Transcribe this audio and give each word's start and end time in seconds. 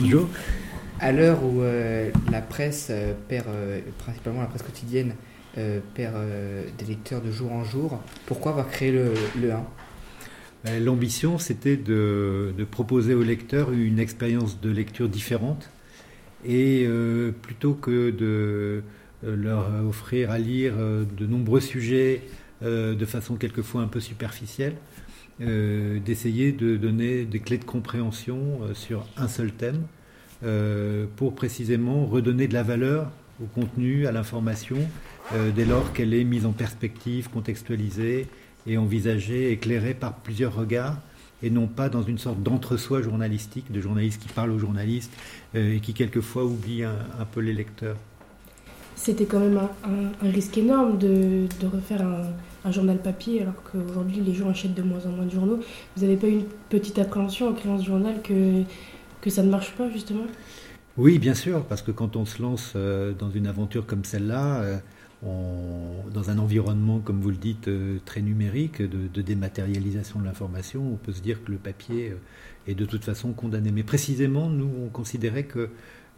Bonjour. 0.00 0.28
À 1.00 1.10
l'heure 1.10 1.42
où 1.42 1.60
euh, 1.62 2.10
la 2.30 2.40
presse 2.40 2.88
euh, 2.90 3.14
perd, 3.28 3.48
euh, 3.48 3.80
principalement 3.98 4.40
la 4.40 4.46
presse 4.46 4.62
quotidienne, 4.62 5.14
perd 5.94 6.14
des 6.78 6.84
lecteurs 6.84 7.20
de 7.20 7.32
jour 7.32 7.50
en 7.50 7.64
jour, 7.64 8.00
pourquoi 8.26 8.52
avoir 8.52 8.68
créé 8.68 8.92
le, 8.92 9.12
1 10.64 10.78
L'ambition, 10.78 11.38
c'était 11.38 11.76
de, 11.76 12.54
proposer 12.70 13.12
aux 13.14 13.24
lecteurs 13.24 13.72
une 13.72 13.98
expérience 13.98 14.60
de 14.60 14.70
lecture 14.70 15.08
différente. 15.08 15.70
Et 16.46 16.86
plutôt 17.42 17.74
que 17.74 18.10
de 18.10 18.84
leur 19.24 19.68
offrir 19.84 20.30
à 20.30 20.38
lire 20.38 20.74
de 20.76 21.26
nombreux 21.26 21.60
sujets 21.60 22.22
de 22.62 23.04
façon 23.04 23.34
quelquefois 23.34 23.82
un 23.82 23.88
peu 23.88 23.98
superficielle, 23.98 24.74
d'essayer 25.40 26.52
de 26.52 26.76
donner 26.76 27.24
des 27.24 27.38
clés 27.38 27.58
de 27.58 27.64
compréhension 27.64 28.60
sur 28.74 29.06
un 29.16 29.28
seul 29.28 29.52
thème 29.52 29.86
euh, 30.44 31.06
pour 31.16 31.34
précisément 31.34 32.06
redonner 32.06 32.46
de 32.46 32.54
la 32.54 32.62
valeur 32.62 33.10
au 33.42 33.46
contenu, 33.46 34.06
à 34.06 34.12
l'information, 34.12 34.76
euh, 35.34 35.50
dès 35.50 35.64
lors 35.64 35.92
qu'elle 35.92 36.14
est 36.14 36.22
mise 36.22 36.46
en 36.46 36.52
perspective, 36.52 37.28
contextualisée 37.28 38.28
et 38.64 38.78
envisagée, 38.78 39.50
éclairée 39.50 39.94
par 39.94 40.14
plusieurs 40.14 40.54
regards, 40.54 41.00
et 41.42 41.50
non 41.50 41.66
pas 41.66 41.88
dans 41.88 42.02
une 42.02 42.18
sorte 42.18 42.40
d'entre-soi 42.40 43.02
journalistique, 43.02 43.72
de 43.72 43.80
journalistes 43.80 44.22
qui 44.22 44.28
parlent 44.28 44.52
aux 44.52 44.60
journalistes 44.60 45.12
euh, 45.56 45.74
et 45.74 45.80
qui 45.80 45.92
quelquefois 45.92 46.44
oublient 46.44 46.84
un, 46.84 47.24
peu 47.32 47.40
les 47.40 47.52
lecteurs. 47.52 47.96
C'était 48.98 49.26
quand 49.26 49.40
même 49.40 49.58
un, 49.84 50.30
risque 50.30 50.58
énorme 50.58 50.98
de, 50.98 51.46
refaire 51.72 52.04
un, 52.64 52.70
journal 52.72 52.98
papier, 52.98 53.40
alors 53.40 53.54
qu'aujourd'hui 53.62 54.20
les 54.20 54.34
gens 54.34 54.50
achètent 54.50 54.74
de 54.74 54.82
moins 54.82 54.98
en 55.06 55.10
moins 55.10 55.24
de 55.24 55.30
journaux. 55.30 55.60
Vous 55.96 56.02
n'avez 56.02 56.16
pas 56.16 56.26
eu 56.26 56.32
une 56.32 56.44
petite 56.68 56.98
appréhension 56.98 57.48
en 57.48 57.52
créant 57.54 57.78
ce 57.78 57.86
journal 57.86 58.20
que 58.22 58.64
que 59.20 59.30
ça 59.30 59.42
ne 59.42 59.50
marche 59.50 59.72
pas 59.72 59.90
justement? 59.90 60.24
Oui, 60.96 61.18
bien 61.18 61.34
sûr, 61.34 61.64
parce 61.64 61.82
que 61.82 61.90
quand 61.90 62.16
on 62.16 62.24
se 62.24 62.42
lance 62.42 62.72
euh, 62.76 63.12
dans 63.12 63.30
une 63.30 63.46
aventure 63.46 63.86
comme 63.86 64.04
celle-là, 64.04 64.62
euh, 64.62 64.78
dans 65.22 66.30
un 66.30 66.38
environnement, 66.38 67.00
comme 67.00 67.20
vous 67.20 67.30
le 67.30 67.36
dites, 67.36 67.68
euh, 67.68 67.98
très 68.04 68.20
numérique, 68.20 68.82
de, 68.82 69.22
dématérialisation 69.22 70.20
de 70.20 70.24
l'information, 70.24 70.82
on 70.92 70.96
peut 70.96 71.12
se 71.12 71.20
dire 71.20 71.42
que 71.44 71.52
le 71.52 71.58
papier 71.58 72.14
est 72.66 72.74
de 72.74 72.84
toute 72.84 73.04
façon 73.04 73.32
condamné. 73.32 73.70
Mais 73.72 73.82
précisément, 73.82 74.48
nous, 74.48 74.70
on 74.84 74.88
considérait 74.88 75.44
que 75.44 75.70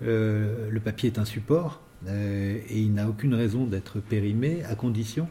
le 0.02 0.80
papier 0.82 1.10
est 1.10 1.19
un 1.19 1.26
support 1.26 1.82
et 2.08 2.80
il 2.80 2.94
n'a 2.94 3.08
aucune 3.08 3.34
raison 3.34 3.64
d'être 3.64 4.00
périmé, 4.00 4.62
à 4.64 4.74
condition 4.74 5.28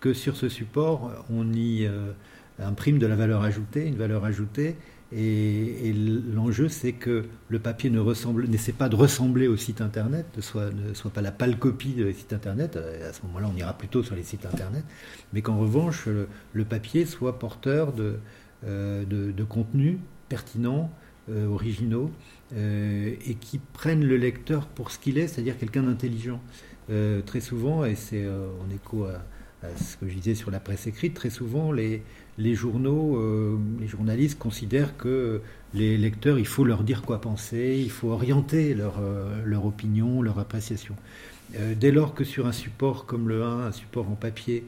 que 0.00 0.12
sur 0.12 0.36
ce 0.36 0.48
support, 0.48 1.10
on 1.30 1.52
y 1.52 1.88
imprime 2.58 2.98
de 2.98 3.06
la 3.06 3.16
valeur 3.16 3.42
ajoutée, 3.42 3.86
une 3.86 3.96
valeur 3.96 4.24
ajoutée 4.24 4.76
et, 5.14 5.92
l'enjeu, 6.34 6.68
c'est 6.68 6.92
que 6.92 7.26
le 7.48 7.58
papier 7.58 7.90
ne 7.90 8.00
n'essaie 8.46 8.72
pas 8.72 8.88
de 8.88 8.96
ressembler 8.96 9.46
au 9.46 9.56
site 9.56 9.82
internet, 9.82 10.26
ne 10.36 10.40
soit, 10.94 11.10
pas 11.12 11.20
la 11.20 11.32
pâle 11.32 11.58
copie 11.58 11.90
des 11.90 12.12
sites 12.14 12.32
internet. 12.32 12.76
À 12.76 13.12
ce 13.12 13.20
moment-là, 13.26 13.50
on 13.52 13.56
ira 13.56 13.74
plutôt 13.74 14.02
sur 14.02 14.16
les 14.16 14.22
sites 14.22 14.46
internet, 14.46 14.84
mais 15.34 15.42
qu'en 15.42 15.58
revanche, 15.58 16.06
le, 16.06 16.64
papier 16.64 17.04
soit 17.04 17.38
porteur 17.38 17.92
de, 17.92 18.16
euh, 18.64 19.04
de, 19.04 19.44
contenus 19.44 19.98
pertinents, 20.30 20.90
euh, 21.32 21.48
originaux, 21.48 22.10
euh, 22.54 23.14
et 23.26 23.34
qui 23.34 23.58
prennent 23.58 24.04
le 24.04 24.16
lecteur 24.16 24.66
pour 24.66 24.90
ce 24.90 24.98
qu'il 24.98 25.18
est, 25.18 25.26
c'est-à-dire 25.26 25.58
quelqu'un 25.58 25.82
d'intelligent. 25.82 26.40
très 27.26 27.40
souvent, 27.40 27.84
et 27.86 27.94
c'est 27.94 28.26
en 28.28 28.68
écho 28.74 29.04
à, 29.04 29.22
ce 29.76 29.96
que 29.96 30.08
je 30.08 30.14
disais 30.14 30.34
sur 30.34 30.50
la 30.50 30.60
presse 30.60 30.86
écrite, 30.86 31.14
très 31.14 31.30
souvent 31.30 31.72
les, 31.72 32.02
journaux, 32.54 33.16
euh, 33.16 33.58
les 33.80 33.86
journalistes 33.86 34.38
considèrent 34.38 34.96
que 34.96 35.40
les 35.74 35.96
lecteurs, 35.96 36.38
il 36.38 36.46
faut 36.46 36.64
leur 36.64 36.82
dire 36.84 37.02
quoi 37.02 37.20
penser, 37.20 37.80
il 37.82 37.90
faut 37.90 38.10
orienter 38.10 38.74
leur, 38.74 38.96
euh, 39.00 39.42
leur 39.44 39.64
opinion, 39.64 40.22
leur 40.22 40.38
appréciation. 40.38 40.96
Euh, 41.56 41.74
dès 41.78 41.92
lors 41.92 42.14
que 42.14 42.24
sur 42.24 42.46
un 42.46 42.52
support 42.52 43.06
comme 43.06 43.28
le 43.28 43.42
1, 43.42 43.66
un 43.66 43.72
support 43.72 44.08
en 44.08 44.14
papier, 44.14 44.64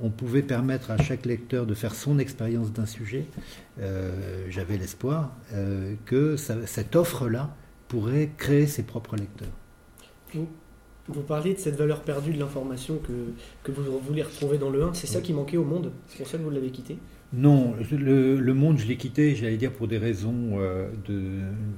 on 0.00 0.10
pouvait 0.10 0.42
permettre 0.42 0.90
à 0.90 0.98
chaque 0.98 1.26
lecteur 1.26 1.66
de 1.66 1.74
faire 1.74 1.94
son 1.94 2.18
expérience 2.18 2.72
d'un 2.72 2.86
sujet, 2.86 3.26
j'avais 4.48 4.76
l'espoir 4.76 5.36
que 6.06 6.36
cette 6.36 6.96
offre-là 6.96 7.54
pourrait 7.88 8.30
créer 8.36 8.66
ses 8.66 8.82
propres 8.82 9.16
lecteurs. 9.16 9.48
Vous 11.08 11.22
parlez 11.22 11.54
de 11.54 11.58
cette 11.58 11.76
valeur 11.76 12.02
perdue 12.02 12.32
de 12.32 12.38
l'information 12.38 12.98
que, 12.98 13.12
que, 13.62 13.72
vous 13.72 13.98
voulez 13.98 14.22
retrouver 14.22 14.58
dans 14.58 14.68
le 14.68 14.82
1. 14.84 14.94
C'est 14.94 15.06
ça 15.06 15.22
qui 15.22 15.32
manquait 15.32 15.56
au 15.56 15.64
monde? 15.64 15.90
C'est 16.06 16.18
pour 16.18 16.26
ça 16.26 16.36
que 16.36 16.42
vous 16.42 16.50
l'avez 16.50 16.70
quitté? 16.70 16.98
Non, 17.32 17.74
le, 17.90 18.52
monde, 18.52 18.78
je 18.78 18.86
l'ai 18.86 18.96
quitté, 18.96 19.34
j'allais 19.34 19.56
dire, 19.56 19.72
pour 19.72 19.88
des 19.88 19.98
raisons 19.98 20.58
euh, 20.58 20.90
de, 21.06 21.22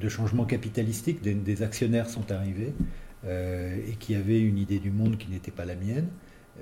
de, 0.00 0.08
changement 0.08 0.44
capitalistique. 0.44 1.22
Des, 1.22 1.62
actionnaires 1.62 2.08
sont 2.08 2.32
arrivés 2.32 2.72
euh, 3.24 3.76
et 3.88 3.94
qui 3.94 4.16
avaient 4.16 4.40
une 4.40 4.58
idée 4.58 4.80
du 4.80 4.90
monde 4.90 5.16
qui 5.16 5.30
n'était 5.30 5.52
pas 5.52 5.64
la 5.64 5.76
mienne. 5.76 6.08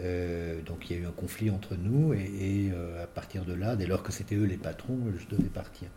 Euh, 0.00 0.60
donc 0.62 0.88
il 0.88 0.96
y 0.96 0.98
a 1.00 1.02
eu 1.02 1.06
un 1.06 1.12
conflit 1.12 1.50
entre 1.50 1.74
nous 1.74 2.12
et, 2.12 2.18
et 2.18 2.72
à 3.02 3.06
partir 3.06 3.44
de 3.44 3.52
là, 3.52 3.74
dès 3.76 3.86
lors 3.86 4.02
que 4.02 4.12
c'était 4.12 4.36
eux 4.36 4.44
les 4.44 4.56
patrons, 4.56 4.98
je 5.18 5.34
devais 5.34 5.48
partir. 5.48 5.88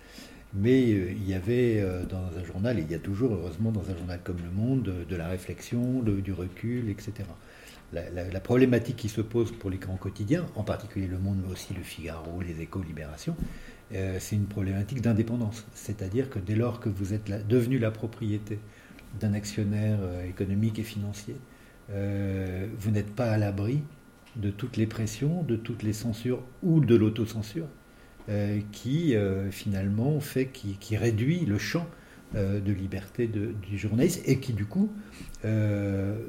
Mais 0.53 0.91
euh, 0.91 1.12
il 1.12 1.28
y 1.28 1.34
avait 1.34 1.79
euh, 1.79 2.03
dans 2.06 2.38
un 2.38 2.44
journal, 2.44 2.78
et 2.78 2.81
il 2.81 2.91
y 2.91 2.96
a 2.96 3.00
toujours 3.00 3.34
heureusement 3.34 3.72
dans 3.72 3.90
un 3.90 3.96
journal 3.96 4.19
comme 4.24 4.38
Le 4.44 4.51
Monde, 4.51 5.06
de, 5.07 5.16
la 5.16 5.28
réflexion, 5.28 6.01
du 6.01 6.34
recul, 6.34 6.90
etc. 6.90 7.13
La, 7.94 8.40
problématique 8.40 8.96
qui 8.96 9.09
se 9.09 9.22
pose 9.22 9.51
pour 9.51 9.69
les 9.69 9.78
grands 9.78 9.97
quotidiens, 9.97 10.46
en 10.56 10.63
particulier 10.63 11.07
Le 11.07 11.19
Monde, 11.19 11.40
mais 11.46 11.51
aussi 11.51 11.74
Le 11.74 11.84
Figaro, 11.84 12.41
Les 12.41 12.62
Échos, 12.62 12.81
Libération, 12.84 13.35
euh, 13.94 14.18
c'est 14.19 14.35
une 14.35 14.46
problématique 14.46 15.01
d'indépendance. 15.01 15.66
C'est-à-dire 15.74 16.30
que 16.30 16.40
dès 16.40 16.56
lors 16.56 16.80
que 16.80 16.90
vous 16.90 17.13
êtes 17.13 17.47
devenu 17.47 17.80
la 17.80 17.91
propriété 17.91 18.59
d'un 19.19 19.34
actionnaire 19.34 20.00
économique 20.25 20.80
et 20.80 20.84
financier, 20.84 21.35
vous 21.90 22.92
n'êtes 22.92 23.14
pas 23.14 23.31
à 23.31 23.38
l'abri 23.38 23.81
de 24.36 24.50
toutes 24.50 24.78
les 24.78 24.88
pressions, 24.88 25.44
de 25.44 25.56
toutes 25.56 25.84
les 25.84 25.94
censures 25.94 26.42
ou 26.64 26.80
de 26.80 26.96
l'autocensure 26.96 27.68
euh, 28.30 28.59
qui 28.72 29.16
euh, 29.16 29.50
finalement 29.50 30.19
fait, 30.19 30.46
qui, 30.46 30.96
réduit 30.96 31.46
le 31.46 31.58
champ 31.58 31.88
euh, 32.36 32.59
de 32.59 32.72
liberté 32.72 33.28
du 33.28 33.78
journaliste 33.78 34.22
et 34.25 34.40
qui 34.40 34.53
du 34.53 34.66
coup 34.66 34.92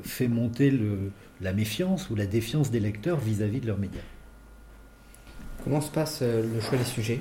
fait 0.03 0.27
monter 0.27 0.71
le, 0.71 1.11
la 1.43 1.53
méfiance 1.53 2.09
ou 2.09 2.15
la 2.15 2.25
défiance 2.25 2.71
des 2.71 2.81
lecteurs 2.81 3.19
vis-à-vis 3.21 3.61
de 3.61 3.67
leurs 3.67 3.79
médias. 3.79 4.01
Comment 5.63 5.83
se 5.83 5.91
passe 5.91 6.23
le 6.23 6.61
choix 6.61 6.79
des 6.79 6.85
sujets? 6.85 7.21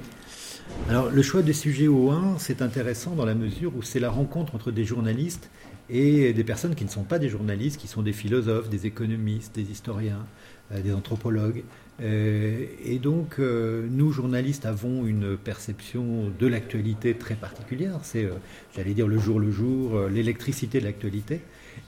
Alors, 0.90 1.09
le 1.09 1.22
choix 1.22 1.42
des 1.42 1.53
sujets 1.53 1.88
au 1.88 2.12
1, 2.12 2.38
c'est 2.40 2.62
intéressant 2.62 3.12
dans 3.12 3.25
la 3.25 3.36
mesure 3.36 3.75
où 3.75 3.81
c'est 3.81 4.00
la 4.00 4.09
rencontre 4.09 4.56
entre 4.56 4.72
des 4.72 4.86
journalistes 4.86 5.52
et 5.91 6.34
des 6.34 6.44
personnes 6.44 6.74
qui 6.74 6.85
ne 6.85 6.90
sont 6.90 7.03
pas 7.03 7.19
des 7.19 7.29
journalistes, 7.29 7.79
qui 7.79 7.88
sont 7.88 8.02
des 8.02 8.13
philosophes, 8.13 8.69
des 8.69 8.85
économistes, 8.85 9.53
des 9.53 9.69
historiens, 9.69 10.25
des 10.72 10.94
anthropologues, 10.94 11.63
euh, 12.02 12.66
et 12.84 12.97
donc, 12.97 13.35
euh, 13.40 13.88
nous, 13.90 14.12
journalistes, 14.12 14.66
avons 14.66 15.06
une 15.06 15.38
perception 15.38 16.31
de 16.38 16.47
l'actualité 16.47 17.13
très 17.13 17.35
particulière. 17.35 18.00
C'est, 18.03 18.25
euh, 18.25 18.34
j'allais 18.75 18.94
dire, 18.94 19.07
le 19.07 19.19
jour 19.19 19.40
le 19.40 19.51
jour, 19.51 20.07
l'électricité 20.07 20.80
de 20.80 20.85
l'actualité. 20.85 21.41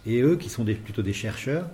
Et 0.05 0.21
eux, 0.21 0.35
qui 0.35 0.49
sont 0.49 0.65
plutôt 0.65 1.01
des 1.01 1.13
chercheurs, 1.13 1.69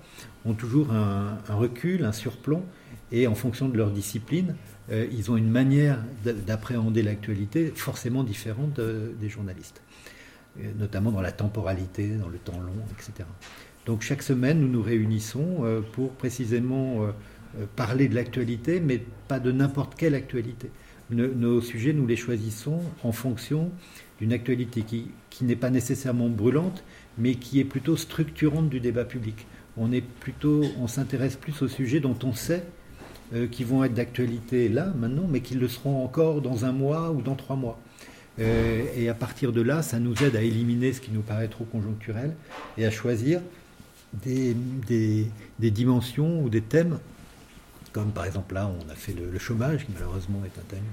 ont 0.46 0.54
toujours 0.54 0.94
un, 0.94 1.38
recul, 1.50 2.06
un 2.06 2.12
surplomb. 2.12 2.64
Et 3.12 3.28
en 3.28 3.36
fonction 3.36 3.68
de 3.70 3.78
leur 3.78 3.92
discipline, 3.92 4.56
ils 4.92 5.30
ont 5.30 5.38
une 5.38 5.50
manière 5.50 6.00
d'appréhender 6.24 7.04
l'actualité 7.04 7.72
forcément 7.76 8.24
différente 8.24 8.80
des 8.80 9.30
journalistes. 9.30 9.82
Notamment 10.78 11.12
dans 11.12 11.22
la 11.22 11.32
temporalité, 11.32 12.08
dans 12.16 12.30
le 12.30 12.38
temps 12.38 12.60
long, 12.60 12.84
etc. 12.92 13.28
Donc 13.86 14.02
chaque 14.02 14.22
semaine, 14.22 14.60
nous 14.60 14.68
nous 14.68 14.82
réunissons 14.82 15.84
pour 15.94 16.12
précisément 16.12 17.08
euh, 17.58 17.66
parler 17.76 18.08
de 18.08 18.14
l'actualité, 18.14 18.80
mais 18.80 19.02
pas 19.28 19.40
de 19.40 19.52
n'importe 19.52 19.96
quelle 19.96 20.14
actualité. 20.14 20.70
Nos, 21.10 21.62
sujets, 21.62 21.94
nous 21.94 22.06
les 22.06 22.16
choisissons 22.16 22.82
en 23.04 23.12
fonction 23.12 23.72
d'une 24.20 24.32
actualité 24.32 24.84
qui, 24.84 25.10
qui 25.32 25.44
n'est 25.46 25.56
pas 25.56 25.72
nécessairement 25.72 26.30
brûlante, 26.30 26.84
mais 27.18 27.34
qui 27.34 27.60
est 27.60 27.64
plutôt 27.64 27.98
structurante 27.98 28.70
du 28.70 28.80
débat 28.80 29.06
public. 29.06 29.48
On 29.78 29.92
est 29.92 30.04
plutôt, 30.04 30.62
on 30.80 30.86
s'intéresse 30.86 31.36
plus 31.36 31.60
aux 31.64 31.68
sujets 31.68 32.00
dont 32.00 32.18
on 32.22 32.34
sait 32.34 32.64
euh, 33.34 33.48
qu'ils 33.48 33.66
vont 33.66 33.84
être 33.84 33.96
d'actualité 33.96 34.70
là, 34.70 34.94
maintenant, 34.96 35.26
mais 35.28 35.40
qu'ils 35.40 35.58
le 35.58 35.68
seront 35.68 36.04
encore 36.04 36.42
dans 36.42 36.66
un 36.66 36.72
mois 36.72 37.10
ou 37.10 37.24
dans 37.24 37.36
trois 37.36 37.56
mois. 37.56 37.80
Euh, 38.40 38.86
et 38.96 39.10
à 39.10 39.14
partir 39.14 39.52
de 39.52 39.62
là, 39.62 39.82
ça 39.82 40.00
nous 40.00 40.24
aide 40.24 40.36
à 40.36 40.42
éliminer 40.42 40.94
ce 40.94 41.02
qui 41.02 41.12
nous 41.12 41.22
paraît 41.22 41.48
trop 41.48 41.66
conjoncturel 41.66 42.34
et 42.78 42.86
à 42.86 42.92
choisir 42.92 43.42
des, 44.14 44.56
des, 44.88 45.72
dimensions 45.72 46.42
ou 46.42 46.50
des 46.50 46.62
thèmes 46.62 47.00
comme 47.92 48.12
par 48.12 48.26
exemple 48.26 48.54
là, 48.54 48.70
on 48.70 48.90
a 48.92 48.96
fait 48.96 49.14
le, 49.14 49.40
chômage, 49.40 49.86
qui 49.86 49.92
malheureusement 49.94 50.44
est 50.46 50.60
un 50.60 50.64
thème 50.64 50.84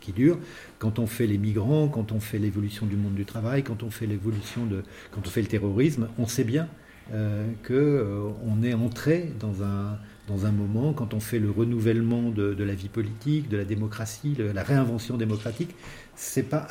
qui, 0.00 0.12
dure. 0.12 0.38
Quand 0.78 0.98
on 0.98 1.06
fait 1.06 1.26
les 1.26 1.38
migrants, 1.38 1.88
quand 1.88 2.12
on 2.12 2.20
fait 2.20 2.38
l'évolution 2.38 2.84
du 2.84 2.96
monde 2.96 3.14
du 3.14 3.24
travail, 3.24 3.62
quand 3.62 3.82
on 3.82 3.90
fait 3.90 4.06
l'évolution 4.06 4.66
de, 4.66 4.82
quand 5.10 5.26
on 5.26 5.30
fait 5.30 5.40
le 5.40 5.48
terrorisme, 5.48 6.08
on 6.18 6.26
sait 6.26 6.44
bien 6.44 6.68
euh, 7.12 7.46
euh, 7.70 8.30
est 8.62 8.74
entré 8.74 9.32
dans 9.40 9.62
un, 9.62 9.98
dans 10.28 10.46
un 10.46 10.52
moment, 10.52 10.92
quand 10.92 11.12
on 11.12 11.20
fait 11.20 11.38
le 11.38 11.50
renouvellement 11.50 12.30
de, 12.30 12.62
la 12.62 12.74
vie 12.74 12.88
politique, 12.88 13.48
de 13.48 13.56
la 13.56 13.64
démocratie, 13.64 14.36
la 14.38 14.62
réinvention 14.62 15.16
démocratique, 15.16 15.74
c'est 16.14 16.44
pas 16.44 16.66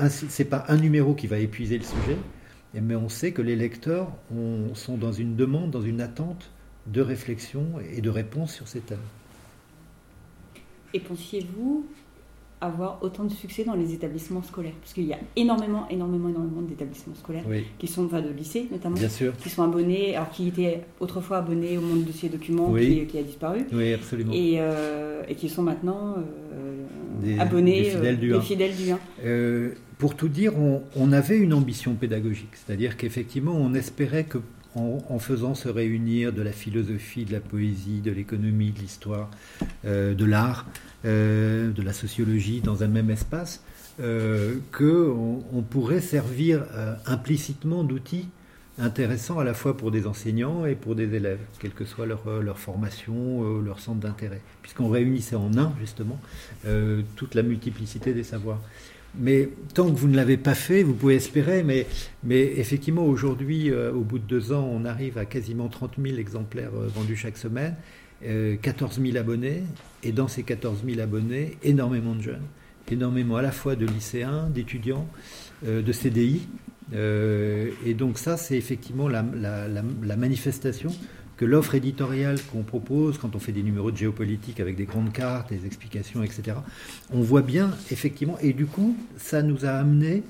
pas 0.49 0.65
un 0.67 0.77
numéro 0.77 1.13
qui 1.13 1.27
va 1.27 1.37
épuiser 1.37 1.77
le 1.77 1.83
sujet. 1.83 2.17
mais 2.73 2.95
on 2.95 3.09
sait 3.09 3.31
que 3.31 3.41
les 3.41 3.55
lecteurs 3.55 4.11
sont 4.73 4.97
dans 4.97 5.11
une 5.11 5.35
demande, 5.35 5.71
dans 5.71 5.81
une 5.81 6.01
attente 6.01 6.51
de 6.87 7.01
réflexion 7.01 7.65
et 7.95 8.01
de 8.01 8.09
réponse 8.09 8.53
sur 8.53 8.67
ces 8.67 8.79
thèmes. 8.79 8.97
Et 10.93 10.99
pensiez-vous 10.99 11.85
avoir 12.65 12.99
autant 13.01 13.23
de 13.25 13.31
succès 13.31 13.63
dans 13.63 13.75
les 13.75 13.93
établissements 13.93 14.41
scolaires 14.41 14.73
Parce 14.81 14.93
qu'il 14.93 15.05
y 15.05 15.13
a 15.13 15.19
énormément, 15.35 15.87
énormément, 15.89 16.29
énormément 16.29 16.61
d'établissements 16.61 17.15
scolaires 17.15 17.43
qui 17.77 17.87
sont, 17.87 18.05
enfin 18.05 18.21
de 18.21 18.29
lycées 18.29 18.67
notamment, 18.71 18.95
qui 19.41 19.49
sont 19.49 19.63
abonnés, 19.63 20.15
alors 20.15 20.29
qui 20.29 20.47
étaient 20.47 20.81
autrefois 20.99 21.37
abonnés 21.37 21.77
au 21.77 21.81
monde 21.81 22.03
dossier 22.03 22.29
documents 22.29 22.73
qui, 22.73 23.17
a 23.17 23.23
disparu. 23.23 23.65
Oui, 23.71 23.93
absolument. 23.93 24.33
Et, 24.33 24.55
euh, 24.57 25.23
et 25.27 25.35
qui 25.35 25.49
sont 25.49 25.61
maintenant 25.61 26.15
euh, 27.23 27.39
abonnés, 27.39 27.81
des 27.83 28.41
fidèles 28.41 28.75
du 28.75 28.91
1. 28.91 28.99
Euh, 29.25 29.73
pour 29.97 30.15
tout 30.15 30.27
dire, 30.27 30.57
on, 30.57 30.81
on, 30.95 31.11
avait 31.11 31.37
une 31.37 31.53
ambition 31.53 31.93
pédagogique, 31.93 32.49
c'est-à-dire 32.53 32.97
qu'effectivement, 32.97 33.53
on 33.53 33.73
espérait 33.73 34.25
que 34.25 34.39
en, 34.75 35.19
faisant 35.19 35.55
se 35.55 35.69
réunir 35.69 36.33
de 36.33 36.41
la 36.41 36.51
philosophie, 36.51 37.25
de 37.25 37.31
la 37.31 37.39
poésie, 37.39 38.01
de 38.01 38.11
l'économie, 38.11 38.71
de 38.71 38.79
l'histoire, 38.79 39.29
euh, 39.85 40.13
de 40.13 40.25
l'art, 40.25 40.65
euh, 41.05 41.71
de 41.71 41.81
la 41.81 41.93
sociologie 41.93 42.61
dans 42.61 42.83
un 42.83 42.87
même 42.87 43.09
espace, 43.09 43.63
euh, 43.99 44.55
qu'on 44.71 45.43
on 45.53 45.61
pourrait 45.61 46.01
servir 46.01 46.65
implicitement 47.05 47.83
d'outils 47.83 48.27
intéressants 48.79 49.37
à 49.37 49.43
la 49.43 49.53
fois 49.53 49.77
pour 49.77 49.91
des 49.91 50.07
enseignants 50.07 50.65
et 50.65 50.73
pour 50.73 50.95
des 50.95 51.13
élèves, 51.13 51.39
quelle 51.59 51.73
que 51.73 51.85
soit 51.85 52.07
leur 52.07 52.57
formation, 52.57 53.61
leur 53.61 53.79
centre 53.79 53.99
d'intérêt, 53.99 54.41
puisqu'on 54.63 54.89
réunissait 54.89 55.35
en 55.35 55.55
un, 55.57 55.73
justement, 55.79 56.19
toute 57.15 57.35
la 57.35 57.43
multiplicité 57.43 58.15
des 58.15 58.23
savoirs. 58.23 58.61
Mais 59.15 59.49
tant 59.73 59.91
que 59.91 59.95
vous 59.97 60.07
ne 60.07 60.15
l'avez 60.15 60.37
pas 60.37 60.55
fait, 60.55 60.83
vous 60.83 60.93
pouvez 60.93 61.15
espérer. 61.15 61.63
Mais, 61.63 61.85
effectivement, 62.31 63.05
aujourd'hui, 63.05 63.69
euh, 63.69 63.91
au 63.93 64.01
bout 64.01 64.19
de 64.19 64.25
deux 64.25 64.51
ans, 64.51 64.67
on 64.71 64.85
arrive 64.85 65.17
à 65.17 65.25
quasiment 65.25 65.67
30 65.67 65.93
000 66.03 66.17
exemplaires 66.17 66.71
euh, 66.75 66.87
vendus 66.87 67.15
chaque 67.15 67.37
semaine, 67.37 67.75
14 68.21 68.97
euh, 68.99 69.05
000 69.05 69.17
abonnés. 69.17 69.63
Et 70.01 70.11
dans 70.11 70.27
ces 70.27 70.43
14 70.43 70.83
000 70.85 70.99
abonnés, 70.99 71.57
énormément 71.63 72.15
de 72.15 72.21
jeunes, 72.21 72.45
énormément 72.91 73.35
à 73.35 73.41
la 73.41 73.51
fois 73.51 73.75
de 73.75 73.85
lycéens, 73.85 74.49
d'étudiants, 74.49 75.07
de 75.65 75.91
CDI. 75.93 76.41
et 76.93 77.93
donc 77.93 78.17
ça, 78.17 78.35
c'est 78.35 78.57
effectivement 78.57 79.07
la 79.07 79.23
manifestation 80.17 80.91
l'offre 81.43 81.75
éditoriale 81.75 82.39
qu'on 82.51 82.63
propose 82.63 83.17
quand 83.17 83.35
on 83.35 83.39
fait 83.39 83.51
des 83.51 83.63
numéros 83.63 83.91
de 83.91 83.97
géopolitique 83.97 84.59
avec 84.59 84.75
des 84.75 84.85
grandes 84.85 85.11
cartes, 85.11 85.49
des 85.49 85.65
explications, 85.65 86.23
etc., 86.23 86.57
on 87.11 87.21
voit 87.21 87.41
bien 87.41 87.71
effectivement, 87.91 88.37
et 88.41 88.53
du 88.53 88.65
coup, 88.65 88.95
ça 89.17 89.41
nous 89.41 89.65
a 89.65 89.71
amené 89.71 90.23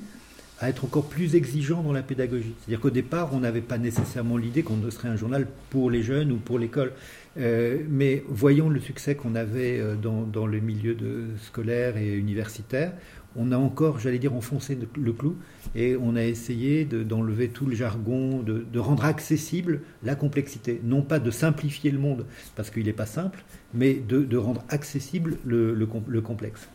à 0.59 0.69
être 0.69 0.85
encore 0.85 1.05
plus 1.05 1.35
exigeants 1.35 1.81
dans 1.81 1.91
la 1.91 2.03
pédagogie. 2.03 2.53
C'est-à-dire 2.59 2.79
qu'au 2.79 2.89
départ, 2.89 3.33
on 3.33 3.39
n'avait 3.39 3.61
pas 3.61 3.77
nécessairement 3.77 4.37
l'idée 4.37 4.63
qu'on 4.63 4.79
serait 4.91 5.09
un 5.09 5.17
journal 5.17 5.47
pour 5.69 5.91
les 5.91 6.03
jeunes 6.03 6.31
ou 6.31 6.37
pour 6.37 6.57
l'école. 6.57 6.93
Euh, 7.37 7.79
mais 7.89 8.23
voyons 8.27 8.69
le 8.69 8.79
succès 8.79 9.15
qu'on 9.15 9.35
avait 9.35 9.79
euh, 9.79 9.95
dans, 9.95 10.45
le 10.45 10.59
milieu 10.59 10.95
scolaire 11.41 11.97
et 11.97 12.13
universitaire, 12.13 12.93
on 13.35 13.51
a 13.51 13.57
encore, 13.57 13.99
j'allais 13.99 14.19
dire, 14.19 14.33
enfoncé 14.33 14.77
le 14.95 15.13
clou 15.13 15.35
et 15.75 15.95
on 15.95 16.15
a 16.15 16.23
essayé 16.23 16.85
d'enlever 16.85 17.49
tout 17.49 17.65
le 17.65 17.75
jargon, 17.75 18.43
de, 18.43 18.79
rendre 18.79 19.05
accessible 19.05 19.81
la 20.03 20.15
complexité. 20.15 20.81
Non 20.83 21.01
pas 21.01 21.19
de 21.19 21.31
simplifier 21.31 21.91
le 21.91 21.99
monde, 21.99 22.25
parce 22.55 22.69
qu'il 22.69 22.85
n'est 22.85 22.93
pas 22.93 23.05
simple, 23.05 23.43
mais 23.73 23.93
de, 23.93 24.37
rendre 24.37 24.63
accessible 24.69 25.37
le, 25.45 25.73
le, 25.73 26.21
complexe. 26.21 26.67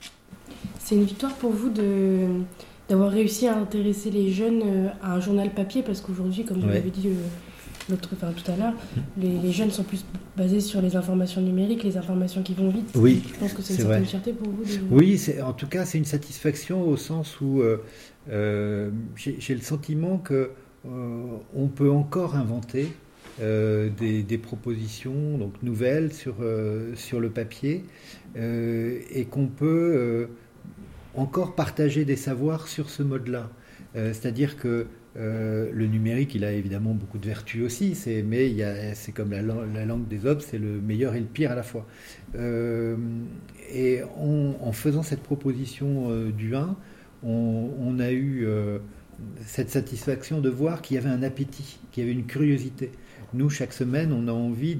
C'est 0.79 0.97
une 0.97 1.05
victoire 1.05 1.35
pour 1.35 1.53
vous 1.53 1.71
d'avoir 2.89 3.11
réussi 3.11 3.47
à 3.47 3.57
intéresser 3.57 4.11
les 4.11 4.33
jeunes 4.33 4.63
euh, 4.65 4.89
à 5.03 5.15
un 5.15 5.21
journal 5.21 5.53
papier, 5.53 5.83
parce 5.83 6.01
qu'aujourd'hui, 6.01 6.45
comme 6.45 6.61
vous 6.61 6.69
l'avez 6.69 6.91
dit, 6.91 7.09
euh, 7.91 7.97
enfin, 8.13 8.33
tout 8.33 8.51
à 8.51 8.57
l'heure, 8.57 8.75
les, 9.17 9.53
jeunes 9.53 9.71
sont 9.71 9.83
plus 9.83 10.05
basés 10.37 10.61
sur 10.61 10.81
les 10.81 10.97
informations 10.97 11.41
numériques, 11.41 11.83
les 11.83 11.97
informations 11.97 12.43
qui 12.43 12.55
vont 12.55 12.71
vite. 12.71 12.91
Oui, 12.95 13.23
je 13.27 13.39
pense 13.39 13.53
que 13.53 13.63
c'est 13.63 13.83
une 13.83 14.05
fierté 14.05 14.33
pour 14.33 14.49
vous. 14.51 14.65
Oui, 14.91 15.21
en 15.43 15.53
tout 15.53 15.67
cas, 15.67 15.85
c'est 15.85 15.99
une 15.99 16.05
satisfaction 16.05 16.83
au 16.83 16.97
sens 16.97 17.41
où 17.41 17.61
euh, 17.61 17.83
euh, 18.31 18.91
j'ai 19.17 19.55
le 19.55 19.61
sentiment 19.61 20.19
que 20.19 20.51
euh, 20.87 21.23
on 21.55 21.69
peut 21.69 21.91
encore 21.91 22.37
inventer 22.37 22.93
des, 23.41 24.25
des, 24.25 24.39
propositions 24.39 25.39
donc 25.39 25.63
nouvelles 25.63 26.13
sur, 26.13 26.35
sur 26.97 27.21
le 27.21 27.31
papier 27.31 27.85
et 28.35 29.27
qu'on 29.31 29.47
peut 29.47 30.29
encore 31.15 31.55
partager 31.55 32.05
des 32.05 32.17
savoirs 32.17 32.67
sur 32.67 32.91
ce 32.91 33.05
mode-là. 33.05 33.49
C'est-à-dire 33.95 34.57
que 34.57 34.89
euh, 35.17 35.71
le 35.73 35.87
numérique, 35.87 36.35
il 36.35 36.45
a 36.45 36.53
évidemment 36.53 36.93
beaucoup 36.93 37.19
de 37.19 37.27
vertus 37.27 37.65
aussi, 37.65 37.97
mais 38.27 38.55
c'est 38.95 39.13
comme 39.13 39.31
la, 39.33 39.43
langue 39.43 40.07
des 40.07 40.27
hommes, 40.27 40.41
c'est 40.41 40.59
le 40.59 40.81
meilleur 40.81 41.15
et 41.15 41.21
le 41.21 41.27
pire 41.27 41.51
à 41.51 41.55
la 41.55 41.63
fois. 41.63 41.87
Euh, 42.37 42.97
et 43.73 44.03
en 44.17 44.73
faisant 44.73 45.03
cette 45.03 45.23
proposition 45.23 46.11
euh, 46.11 46.31
du 46.31 46.55
1, 46.55 46.77
on, 47.25 47.99
a 47.99 48.13
eu 48.13 48.47
cette 49.41 49.71
satisfaction 49.71 50.41
de 50.41 50.49
voir 50.49 50.83
qu'il 50.83 50.95
y 50.95 50.99
avait 50.99 51.09
un 51.09 51.25
appétit, 51.25 51.81
qu'il 51.91 52.05
y 52.05 52.07
avait 52.07 52.17
une 52.17 52.27
curiosité. 52.27 52.93
Nous, 53.35 53.51
chaque 53.51 53.73
semaine, 53.73 54.13
on 54.13 54.29
a 54.29 54.33
envie 54.33 54.79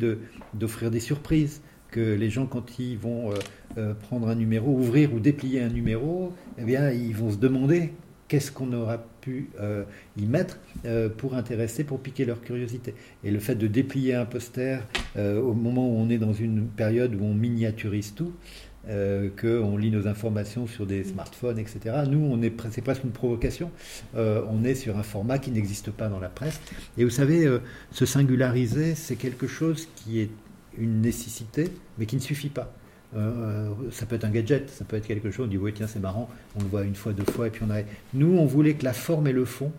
d'offrir 0.55 0.93
des 0.93 1.01
surprises, 1.01 1.63
que 1.91 2.01
les 2.01 2.31
gens, 2.31 2.47
quand 2.47 2.79
ils 2.79 2.97
vont 2.97 3.33
prendre 4.03 4.29
un 4.29 4.37
numéro, 4.37 4.71
ouvrir 4.71 5.13
ou 5.13 5.19
déplier 5.19 5.63
un 5.63 5.69
numéro, 5.69 6.33
eh 6.59 6.65
bien, 6.65 6.91
ils 6.91 7.17
vont 7.17 7.33
se 7.33 7.39
demander 7.39 7.93
qu'est-ce 8.29 8.53
qu'on 8.53 8.73
aura 8.73 8.99
pu 9.21 9.51
euh, 9.59 9.85
y 10.17 10.27
mettre 10.27 10.59
euh, 10.85 11.09
pour 11.09 11.35
intéresser, 11.35 11.83
pour 11.83 12.01
piquer 12.01 12.25
leur 12.25 12.41
curiosité. 12.41 12.95
Et 13.25 13.31
le 13.31 13.41
fait 13.41 13.55
de 13.55 13.67
déplier 13.67 14.15
un 14.15 14.27
poster 14.27 14.81
euh, 15.17 15.41
au 15.41 15.55
moment 15.55 15.89
où 15.89 15.97
on 15.99 16.11
est 16.11 16.19
dans 16.19 16.35
une 16.35 16.67
période 16.67 17.15
où 17.15 17.25
on 17.25 17.35
miniaturise 17.35 18.15
tout, 18.15 18.33
qu'on 19.39 19.77
lit 19.77 19.91
nos 19.91 20.07
informations 20.07 20.67
sur 20.67 20.87
des 20.87 21.05
smartphones, 21.05 21.59
etc. 21.59 22.05
Nous, 22.09 22.21
on 22.21 22.41
est, 22.41 22.55
c'est 22.71 22.81
presque 22.81 23.05
une 23.05 23.11
provocation. 23.11 23.71
on 24.15 24.65
est 24.65 24.75
sur 24.75 24.97
un 24.97 25.03
format 25.03 25.39
qui 25.39 25.51
n'existe 25.51 25.91
pas 25.91 26.09
dans 26.09 26.21
la 26.21 26.31
presse. 26.31 26.59
Et 26.97 27.05
vous 27.05 27.11
savez, 27.11 27.47
se 27.93 28.07
singulariser, 28.07 28.95
c'est 28.95 29.17
quelque 29.17 29.47
chose 29.47 29.89
qui 29.95 30.21
est 30.21 30.31
une 30.79 31.03
nécessité, 31.03 31.69
mais 31.99 32.07
qui 32.07 32.17
ne 32.17 32.23
suffit 32.23 32.49
pas. 32.49 32.73
Euh, 33.17 33.71
ça 33.91 34.05
peut 34.05 34.17
être 34.17 34.25
un 34.25 34.31
gadget, 34.31 34.69
ça 34.69 34.85
peut 34.85 34.97
être 34.97 35.07
quelque 35.07 35.31
chose, 35.31 35.47
on 35.47 35.49
dit 35.49 35.57
oui 35.57 35.73
tiens 35.75 35.87
c'est 35.87 35.99
marrant, 35.99 36.29
on 36.57 36.63
le 36.63 36.69
voit 36.69 36.83
une 36.83 36.95
fois, 36.95 37.13
deux 37.13 37.31
fois 37.33 37.47
et 37.47 37.51
puis 37.51 37.63
on 37.67 37.71
a... 37.71 37.81
Nous 38.13 38.37
on 38.37 38.45
voulait 38.45 38.75
que 38.75 38.85
la 38.85 38.93
forme 38.93 39.29
et 39.29 39.33
le 39.33 39.47
fond 39.47 39.73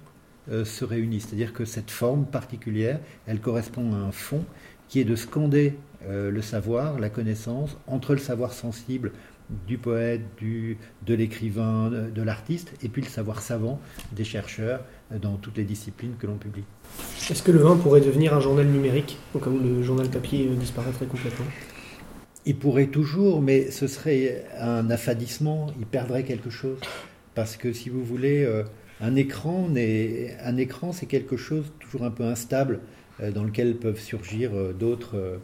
euh, 0.51 0.65
se 0.65 0.83
réunissent, 0.83 1.27
c'est-à-dire 1.27 1.53
que 1.53 1.63
cette 1.63 1.91
forme 1.91 2.25
particulière, 2.25 2.99
elle 3.27 3.39
correspond 3.39 3.93
à 3.93 3.97
un 3.97 4.11
fond 4.11 4.43
qui 4.87 4.99
est 4.99 5.03
de 5.03 5.15
scander 5.15 5.75
euh, 6.07 6.31
le 6.31 6.41
savoir, 6.41 6.99
la 6.99 7.09
connaissance, 7.09 7.77
entre 7.85 8.13
le 8.13 8.19
savoir 8.19 8.53
sensible 8.53 9.11
du 9.67 9.77
poète, 9.77 10.21
du, 10.39 10.77
de 11.05 11.13
l'écrivain, 11.13 11.89
de, 11.89 12.21
l'artiste, 12.21 12.71
et 12.83 12.89
puis 12.89 13.01
le 13.01 13.07
savoir 13.07 13.41
savant 13.41 13.79
des 14.11 14.23
chercheurs 14.23 14.81
dans 15.21 15.37
toutes 15.37 15.57
les 15.57 15.63
disciplines 15.63 16.13
que 16.19 16.27
l'on 16.27 16.37
publie. 16.37 16.63
Est-ce 17.29 17.41
que 17.41 17.51
le 17.51 17.65
1 17.65 17.77
pourrait 17.77 18.01
devenir 18.01 18.35
un 18.35 18.39
journal 18.41 18.67
numérique, 18.67 19.17
au 19.33 19.39
cas 19.39 19.49
où 19.49 19.59
le 19.59 19.81
journal 19.81 20.07
papier 20.07 20.45
disparaîtrait 20.49 21.07
complètement? 21.07 21.47
Il 22.45 22.55
pourrait 22.55 22.87
toujours, 22.87 23.41
mais 23.41 23.71
ce 23.71 23.87
serait 23.87 24.45
un 24.57 24.89
affadissement, 24.89 25.67
il 25.79 25.85
perdrait 25.85 26.23
quelque 26.23 26.49
chose. 26.49 26.79
Parce 27.35 27.57
que 27.57 27.73
si 27.73 27.89
vous 27.89 28.03
voulez, 28.03 28.43
euh, 28.43 28.63
un 29.01 29.15
écran, 29.15 29.69
c'est 30.91 31.05
quelque 31.05 31.37
chose 31.37 31.71
toujours 31.79 32.03
un 32.03 32.11
peu 32.11 32.23
instable, 32.23 32.79
euh, 33.21 33.31
dans 33.31 33.43
lequel 33.43 33.75
peuvent 33.75 33.99
surgir 33.99 34.51
euh, 34.53 34.73
d'autres 34.73 35.39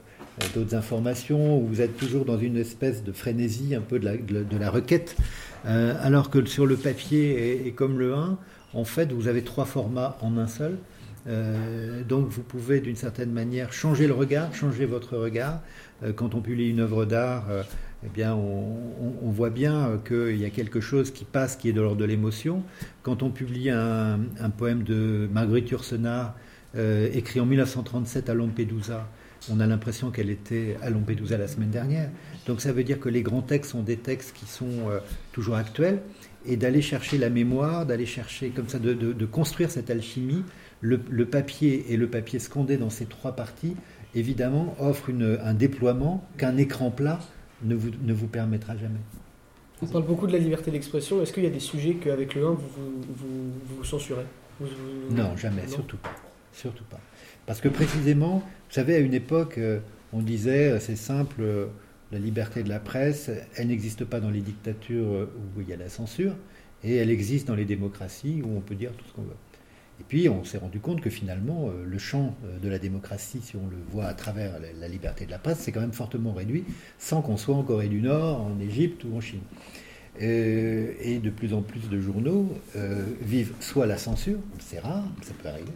informations, 0.74 1.60
où 1.60 1.68
vous 1.68 1.82
êtes 1.82 1.96
toujours 1.98 2.26
dans 2.26 2.38
une 2.38 2.58
espèce 2.58 3.04
de 3.04 3.12
frénésie 3.12 3.76
un 3.76 3.82
peu 3.82 4.00
de 4.00 4.06
la, 4.06 4.18
de 4.18 4.58
la 4.58 4.70
requête, 4.70 5.16
alors 5.64 6.30
que 6.30 6.46
sur 6.46 6.66
le 6.66 6.76
papier 6.76 7.66
et, 7.66 7.72
comme 7.72 7.98
le 7.98 8.14
1, 8.14 8.38
en 8.74 8.84
fait, 8.84 9.12
vous 9.12 9.28
avez 9.28 9.42
trois 9.42 9.66
formats 9.66 10.18
en 10.22 10.38
un 10.38 10.48
seul. 10.48 10.78
Donc 11.26 12.30
vous 12.30 12.44
pouvez 12.44 12.82
d'une 12.82 12.96
certaine 12.96 13.32
manière 13.32 13.74
changer 13.74 14.06
le 14.08 14.14
regard, 14.14 14.54
changer 14.54 14.86
votre 14.86 15.18
regard, 15.18 15.62
euh, 16.04 16.14
quand 16.14 16.36
on 16.36 16.42
publie 16.42 16.70
une 16.70 16.80
œuvre 16.82 17.06
d'art, 17.06 17.46
euh, 17.50 17.64
eh 18.06 18.10
bien, 18.10 18.36
on, 18.36 19.32
voit 19.32 19.50
bien 19.50 20.00
qu'il 20.08 20.38
y 20.38 20.46
a 20.46 20.50
quelque 20.50 20.80
chose 20.80 21.12
qui 21.12 21.26
passe 21.26 21.56
qui 21.56 21.70
est 21.70 21.74
de 21.74 21.82
l'ordre 21.82 21.98
de 21.98 22.06
l'émotion. 22.06 22.64
Quand 23.04 23.24
on 23.24 23.32
publie 23.32 23.70
un, 23.70 24.20
poème 24.58 24.84
de 24.84 25.28
Marguerite 25.34 25.72
Yourcenar, 25.72 26.36
euh, 26.78 27.10
écrit 27.14 27.40
en 27.40 27.46
1937 27.46 28.30
à 28.30 28.34
Lampedusa, 28.34 29.10
on 29.50 29.60
a 29.60 29.68
l'impression 29.68 30.12
qu'elle 30.12 30.30
était 30.30 30.78
à 30.82 30.90
Lampedusa 30.90 31.38
la 31.38 31.48
semaine 31.48 31.72
dernière. 31.72 32.10
Donc 32.48 32.62
ça 32.62 32.72
veut 32.72 32.84
dire 32.84 33.00
que 33.00 33.10
les 33.10 33.24
grands 33.24 33.42
textes 33.42 33.72
sont 33.72 33.84
des 33.84 33.98
textes 33.98 34.36
qui 34.36 34.46
sont 34.46 34.90
toujours 35.34 35.56
actuels 35.56 36.00
et 36.48 36.58
d'aller 36.58 36.82
chercher 36.82 37.18
la 37.18 37.30
mémoire, 37.30 37.86
d'aller 37.86 38.06
chercher 38.06 38.50
comme 38.50 38.68
ça, 38.70 38.80
de, 38.80 39.26
construire 39.26 39.72
cette 39.72 39.90
alchimie. 39.90 40.44
Le, 40.82 41.00
le, 41.10 41.26
papier 41.26 41.86
et 41.90 41.98
le 41.98 42.08
papier 42.08 42.38
scandé 42.38 42.78
dans 42.78 42.92
ces 42.92 43.06
trois 43.06 43.32
parties 43.32 43.76
évidemment, 44.16 44.76
offre 44.80 45.12
un 45.12 45.54
déploiement 45.54 46.26
qu'un 46.38 46.58
écran 46.58 46.90
plat 46.90 47.20
ne 47.64 47.76
vous, 47.76 47.92
ne 48.02 48.14
vous 48.14 48.28
permettra 48.28 48.76
jamais. 48.78 49.00
On 49.82 49.88
parle 49.88 50.06
beaucoup 50.06 50.26
de 50.26 50.32
la 50.32 50.40
liberté 50.40 50.72
d'expression. 50.72 51.22
Est-ce 51.22 51.34
qu'il 51.34 51.44
y 51.44 51.48
a 51.48 51.52
des 51.52 51.60
sujets 51.60 51.96
qu'avec 51.96 52.34
le 52.34 52.46
1, 52.48 52.52
vous, 52.52 52.60
vous, 53.10 53.52
vous, 53.78 53.84
censurez? 53.84 54.26
Non, 55.12 55.36
jamais, 55.36 55.68
surtout 55.68 55.98
pas. 55.98 56.16
Surtout 56.54 56.86
pas. 56.86 57.00
Parce 57.46 57.60
que 57.60 57.68
précisément, 57.68 58.38
vous 58.38 58.74
savez, 58.74 58.96
à 58.96 59.00
une 59.00 59.14
époque, 59.14 59.58
euh, 59.58 59.80
on 60.14 60.22
disait, 60.22 60.72
euh, 60.72 60.80
c'est 60.80 60.96
simple, 60.96 61.42
euh, 61.42 61.66
la 62.12 62.20
liberté 62.20 62.64
de 62.64 62.70
la 62.70 62.80
presse, 62.80 63.30
elle 63.56 63.68
n'existe 63.68 64.06
pas 64.06 64.20
dans 64.20 64.30
les 64.30 64.42
dictatures 64.42 65.28
où 65.56 65.62
il 65.62 65.70
y 65.70 65.74
a 65.74 65.78
la 65.78 65.90
censure, 65.90 66.36
et 66.84 66.96
elle 66.96 67.10
existe 67.10 67.48
dans 67.48 67.56
les 67.56 67.66
démocraties 67.66 68.42
où 68.44 68.56
on 68.56 68.62
peut 68.62 68.76
dire 68.76 68.92
tout 68.94 69.06
ce 69.08 69.14
qu'on 69.14 69.24
veut. 69.24 69.36
Et 70.00 70.04
puis 70.08 70.28
on 70.30 70.44
s'est 70.44 70.58
rendu 70.58 70.80
compte 70.80 71.02
que 71.02 71.10
finalement, 71.10 71.72
le 71.86 71.98
champ 71.98 72.36
de 72.62 72.68
la 72.68 72.80
démocratie, 72.80 73.40
si 73.42 73.56
on 73.56 73.68
le 73.68 73.78
voit 73.92 74.06
à 74.06 74.14
travers 74.14 74.60
la 74.60 74.88
liberté 74.88 75.26
de 75.26 75.32
la 75.32 75.40
presse, 75.40 75.60
c'est 75.60 75.72
quand 75.72 75.82
même 75.82 75.94
fortement 75.94 76.34
réduit, 76.34 76.66
sans 77.00 77.22
qu'on 77.22 77.38
soit 77.38 77.56
en 77.56 77.64
Corée 77.64 77.88
du 77.88 78.02
Nord, 78.02 78.42
en 78.42 78.60
Égypte 78.60 79.04
ou 79.06 79.16
en 79.16 79.22
Chine. 79.22 79.42
et 80.20 81.20
de 81.24 81.30
plus 81.30 81.54
en 81.54 81.62
plus 81.62 81.90
de 81.90 82.00
journaux 82.00 82.54
vivent 83.22 83.54
soit 83.62 83.86
la 83.86 83.98
censure, 83.98 84.40
c'est 84.60 84.80
rare, 84.80 85.08
ça 85.22 85.34
peut 85.42 85.50
arriver, 85.50 85.72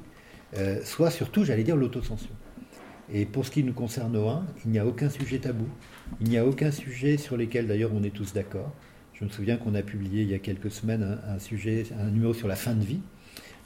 euh, 0.57 0.83
soit 0.83 1.11
surtout, 1.11 1.45
j'allais 1.45 1.63
dire, 1.63 1.75
l'autocensure. 1.75 2.29
Et 3.13 3.25
pour 3.25 3.45
ce 3.45 3.51
qui 3.51 3.63
nous 3.63 3.73
concerne 3.73 4.15
1, 4.15 4.45
il 4.65 4.71
n'y 4.71 4.79
a 4.79 4.85
aucun 4.85 5.09
sujet 5.09 5.39
tabou, 5.39 5.67
il 6.21 6.29
n'y 6.29 6.37
a 6.37 6.45
aucun 6.45 6.71
sujet 6.71 7.17
sur 7.17 7.37
lequel 7.37 7.67
d'ailleurs 7.67 7.91
on 7.93 8.03
est 8.03 8.13
tous 8.13 8.33
d'accord. 8.33 8.71
Je 9.13 9.25
me 9.25 9.29
souviens 9.29 9.57
qu'on 9.57 9.73
a 9.75 9.81
publié 9.81 10.21
il 10.21 10.29
y 10.29 10.33
a 10.33 10.39
quelques 10.39 10.71
semaines 10.71 11.17
un, 11.27 11.39
sujet, 11.39 11.85
un 11.99 12.09
numéro 12.11 12.33
sur 12.33 12.47
la 12.47 12.55
fin 12.55 12.73
de 12.73 12.83
vie, 12.83 13.01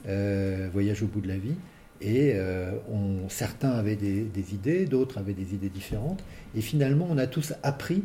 euh, 0.08 0.68
voyage 0.72 1.02
au 1.02 1.06
bout 1.06 1.20
de 1.20 1.28
la 1.28 1.36
vie, 1.36 1.56
et 2.00 2.32
euh, 2.34 2.72
on, 2.90 3.28
certains 3.28 3.70
avaient 3.70 3.96
des, 3.96 4.22
des 4.22 4.54
idées, 4.54 4.86
d'autres 4.86 5.18
avaient 5.18 5.34
des 5.34 5.54
idées 5.54 5.68
différentes, 5.68 6.24
et 6.56 6.60
finalement 6.60 7.06
on 7.10 7.18
a 7.18 7.26
tous 7.26 7.52
appris 7.62 8.02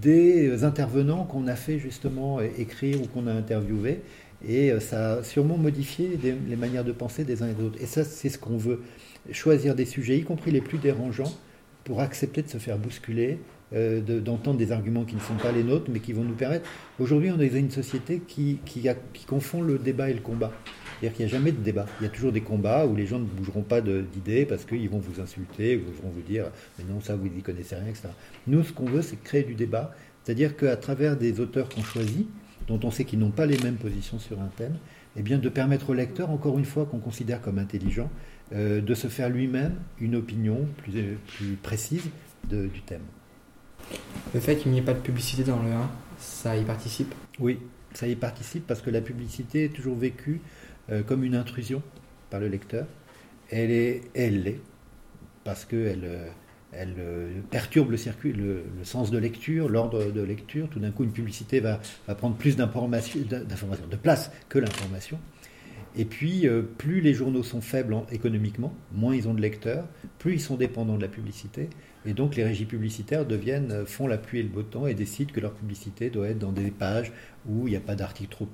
des 0.00 0.64
intervenants 0.64 1.24
qu'on 1.24 1.46
a 1.46 1.56
fait 1.56 1.78
justement 1.78 2.40
écrire 2.40 3.00
ou 3.02 3.06
qu'on 3.06 3.26
a 3.26 3.32
interviewés, 3.32 4.00
et 4.48 4.70
euh, 4.70 4.80
ça 4.80 5.14
a 5.14 5.22
sûrement 5.22 5.56
modifié 5.56 6.18
les 6.22 6.56
manières 6.56 6.84
de 6.84 6.92
penser 6.92 7.24
des 7.24 7.42
uns 7.42 7.48
et 7.48 7.54
des 7.54 7.64
autres. 7.64 7.80
Et 7.80 7.86
ça, 7.86 8.04
c'est 8.04 8.28
ce 8.28 8.38
qu'on 8.38 8.56
veut. 8.56 8.82
Choisir 9.32 9.74
des 9.74 9.86
sujets, 9.86 10.18
y 10.18 10.24
compris 10.24 10.50
les 10.50 10.60
plus 10.60 10.78
dérangeants, 10.78 11.32
pour 11.84 12.00
accepter 12.00 12.42
de 12.42 12.48
se 12.48 12.58
faire 12.58 12.78
bousculer, 12.78 13.38
euh, 13.74 14.00
d'entendre 14.20 14.58
des 14.58 14.72
arguments 14.72 15.04
qui 15.04 15.14
ne 15.14 15.20
sont 15.20 15.34
pas 15.34 15.52
les 15.52 15.62
nôtres, 15.62 15.90
mais 15.90 16.00
qui 16.00 16.12
vont 16.12 16.24
nous 16.24 16.34
permettre. 16.34 16.68
Aujourd'hui, 16.98 17.30
on 17.30 17.40
est 17.40 17.48
dans 17.48 17.56
une 17.56 17.70
société 17.70 18.20
qui, 18.26 18.58
qui, 18.64 18.88
confond 19.26 19.62
le 19.62 19.78
débat 19.78 20.10
et 20.10 20.14
le 20.14 20.20
combat. 20.20 20.52
C'est-à-dire 21.00 21.16
qu'il 21.16 21.26
n'y 21.26 21.32
a 21.32 21.34
jamais 21.34 21.52
de 21.52 21.60
débat. 21.60 21.86
Il 22.00 22.04
y 22.04 22.06
a 22.06 22.10
toujours 22.10 22.32
des 22.32 22.40
combats 22.40 22.86
où 22.86 22.94
les 22.94 23.06
gens 23.06 23.18
ne 23.18 23.24
bougeront 23.24 23.62
pas 23.62 23.80
d'idées 23.80 24.44
parce 24.46 24.64
qu'ils 24.64 24.88
vont 24.88 24.98
vous 24.98 25.20
insulter, 25.20 25.72
ils 25.72 25.78
vont 25.78 26.10
vous 26.14 26.22
dire 26.22 26.46
Mais 26.78 26.84
non, 26.84 27.00
ça, 27.00 27.16
vous 27.16 27.28
n'y 27.28 27.42
connaissez 27.42 27.74
rien, 27.74 27.86
etc. 27.86 28.08
Nous, 28.46 28.62
ce 28.62 28.72
qu'on 28.72 28.86
veut, 28.86 29.02
c'est 29.02 29.22
créer 29.22 29.42
du 29.42 29.54
débat. 29.54 29.94
C'est-à-dire 30.22 30.56
qu'à 30.56 30.76
travers 30.76 31.16
des 31.16 31.40
auteurs 31.40 31.68
qu'on 31.68 31.82
choisit, 31.82 32.28
dont 32.68 32.80
on 32.82 32.90
sait 32.90 33.04
qu'ils 33.04 33.18
n'ont 33.18 33.30
pas 33.30 33.46
les 33.46 33.58
mêmes 33.58 33.76
positions 33.76 34.18
sur 34.18 34.40
un 34.40 34.48
thème, 34.56 34.76
eh 35.16 35.22
bien 35.22 35.38
de 35.38 35.48
permettre 35.48 35.90
au 35.90 35.94
lecteur, 35.94 36.30
encore 36.30 36.58
une 36.58 36.64
fois, 36.64 36.86
qu'on 36.86 36.98
considère 36.98 37.40
comme 37.40 37.58
intelligent, 37.58 38.10
euh, 38.52 38.80
de 38.80 38.94
se 38.94 39.08
faire 39.08 39.28
lui-même 39.28 39.76
une 40.00 40.16
opinion 40.16 40.66
plus, 40.78 41.18
plus 41.26 41.56
précise 41.62 42.10
du 42.48 42.82
thème. 42.82 43.02
Le 44.34 44.40
fait 44.40 44.56
qu'il 44.56 44.72
n'y 44.72 44.78
ait 44.78 44.82
pas 44.82 44.94
de 44.94 45.00
publicité 45.00 45.44
dans 45.44 45.62
le 45.62 45.70
1, 45.70 45.90
ça 46.18 46.56
y 46.56 46.64
participe? 46.64 47.14
Oui, 47.38 47.58
ça 47.92 48.06
y 48.06 48.16
participe 48.16 48.66
parce 48.66 48.80
que 48.80 48.90
la 48.90 49.00
publicité 49.00 49.64
est 49.64 49.68
toujours 49.68 49.96
vécue 49.96 50.40
euh, 50.90 51.02
comme 51.02 51.24
une 51.24 51.34
intrusion 51.34 51.82
par 52.30 52.40
le 52.40 52.48
lecteur. 52.48 52.86
Elle 53.50 53.70
est, 53.70 54.02
elle 54.14 54.42
l'est, 54.42 54.60
parce 55.44 55.64
qu'elle 55.64 56.04
euh, 56.04 56.26
elle 56.78 56.94
euh, 56.98 57.40
perturbe 57.50 57.90
le 57.90 57.96
circuit, 57.96 58.32
le, 58.32 58.64
sens 58.82 59.10
de 59.10 59.18
lecture, 59.18 59.68
l'ordre 59.68 60.10
de 60.10 60.22
lecture. 60.22 60.68
Tout 60.68 60.78
d'un 60.78 60.90
coup, 60.90 61.04
une 61.04 61.12
publicité 61.12 61.60
va, 61.60 61.80
prendre 62.16 62.36
plus 62.36 62.56
d'informations, 62.56 63.20
de 63.20 63.96
place 63.96 64.30
que 64.48 64.58
l'information. 64.58 65.18
Et 65.96 66.04
puis, 66.04 66.48
euh, 66.48 66.62
plus 66.62 67.00
les 67.00 67.14
journaux 67.14 67.42
sont 67.42 67.60
faibles 67.60 67.96
économiquement, 68.10 68.74
moins 68.92 69.14
ils 69.14 69.28
ont 69.28 69.34
de 69.34 69.40
lecteurs, 69.40 69.86
plus 70.18 70.34
ils 70.34 70.40
sont 70.40 70.56
dépendants 70.56 70.96
de 70.96 71.02
la 71.02 71.08
publicité. 71.08 71.68
Et 72.06 72.12
donc, 72.12 72.36
les 72.36 72.44
régies 72.44 72.64
publicitaires 72.64 73.24
deviennent, 73.24 73.70
euh, 73.70 73.86
font 73.86 74.06
la 74.06 74.18
pluie 74.18 74.40
et 74.40 74.42
le 74.42 74.48
beau 74.48 74.62
temps 74.62 74.86
et 74.86 74.94
décident 74.94 75.32
que 75.32 75.40
leur 75.40 75.52
publicité 75.52 76.10
doit 76.10 76.28
être 76.28 76.38
dans 76.38 76.52
des 76.52 76.70
pages 76.70 77.12
où 77.46 77.68
il 77.68 77.70
n'y 77.70 77.76
a 77.76 77.80
pas 77.80 77.94
d'articles 77.94 78.30
trop 78.30 78.48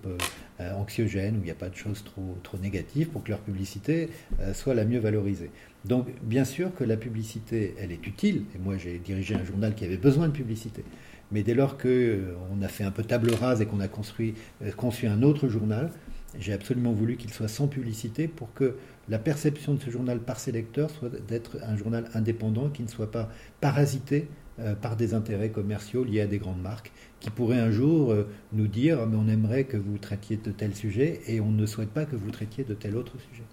anxiogènes, 0.59 1.37
où 1.37 1.41
il 1.41 1.45
n'y 1.45 1.51
a 1.51 1.55
pas 1.55 1.71
de 1.71 1.77
choses 1.77 2.05
trop, 2.05 2.37
trop 2.43 2.59
négatives 2.59 3.09
pour 3.09 3.23
que 3.23 3.31
leur 3.31 3.39
publicité 3.39 4.09
soit 4.53 4.75
la 4.75 4.85
mieux 4.85 4.99
valorisée. 4.99 5.51
Donc, 5.85 6.09
bien 6.23 6.45
sûr 6.45 6.75
que 6.75 6.85
la 6.85 6.97
publicité, 6.97 7.75
elle 7.79 7.93
est 7.93 8.07
utile. 8.07 8.43
Et 8.55 8.59
moi, 8.59 8.77
j'ai 8.77 8.99
dirigé 8.99 9.37
un 9.37 9.45
journal 9.45 9.75
qui 9.75 9.85
avait 9.85 9.97
besoin 9.97 10.27
de 10.27 10.33
publicité. 10.33 10.85
Mais 11.33 11.43
dès 11.43 11.55
lors 11.55 11.79
qu'on 11.79 11.89
euh, 11.89 12.35
a 12.63 12.69
fait 12.69 12.85
un 12.85 12.91
peu 12.91 13.05
table 13.05 13.33
rase 13.33 13.61
et 13.61 13.67
qu'on 13.67 13.81
a 13.81 13.89
construit, 13.89 14.35
euh, 14.63 14.73
conçu 14.73 15.07
un 15.07 15.23
autre 15.23 15.49
journal, 15.49 15.91
j'ai 16.39 16.53
absolument 16.53 16.93
voulu 16.93 17.17
qu'il 17.17 17.33
soit 17.33 17.49
sans 17.49 17.69
publicité 17.69 18.29
pour 18.29 18.53
que 18.55 18.77
la 19.09 19.19
perception 19.19 19.75
de 19.75 19.81
ce 19.81 19.91
journal 19.91 20.21
par 20.21 20.39
ses 20.39 20.53
lecteurs 20.53 20.91
soit 20.91 21.11
d'être 21.27 21.59
un 21.63 21.77
journal 21.77 22.09
indépendant 22.15 22.69
qui 22.69 22.83
ne 22.83 22.89
soit 22.89 23.11
pas 23.11 23.29
parasité 23.61 24.29
euh, 24.59 24.75
par 24.75 24.97
des 24.97 25.15
intérêts 25.15 25.51
commerciaux 25.51 26.05
liés 26.05 26.21
à 26.21 26.27
des 26.27 26.39
grandes 26.39 26.63
marques 26.63 26.93
qui 27.19 27.31
pourraient 27.31 27.61
un 27.61 27.71
jour 27.71 28.15
nous 28.53 28.67
dire 28.69 29.07
mais 29.07 29.17
on 29.17 29.29
aimerait 29.29 29.65
que 29.65 29.77
vous 29.77 29.99
traitiez 29.99 30.37
de 30.37 30.51
tel 30.53 30.75
sujet 30.75 31.21
et 31.27 31.41
on 31.41 31.51
ne 31.51 31.67
souhaite 31.67 31.91
pas 31.91 32.05
que 32.05 32.17
vous 32.17 32.31
traitiez 32.31 32.65
de 32.65 32.75
tel 32.75 32.97
autre 32.97 33.19
sujet. 33.31 33.45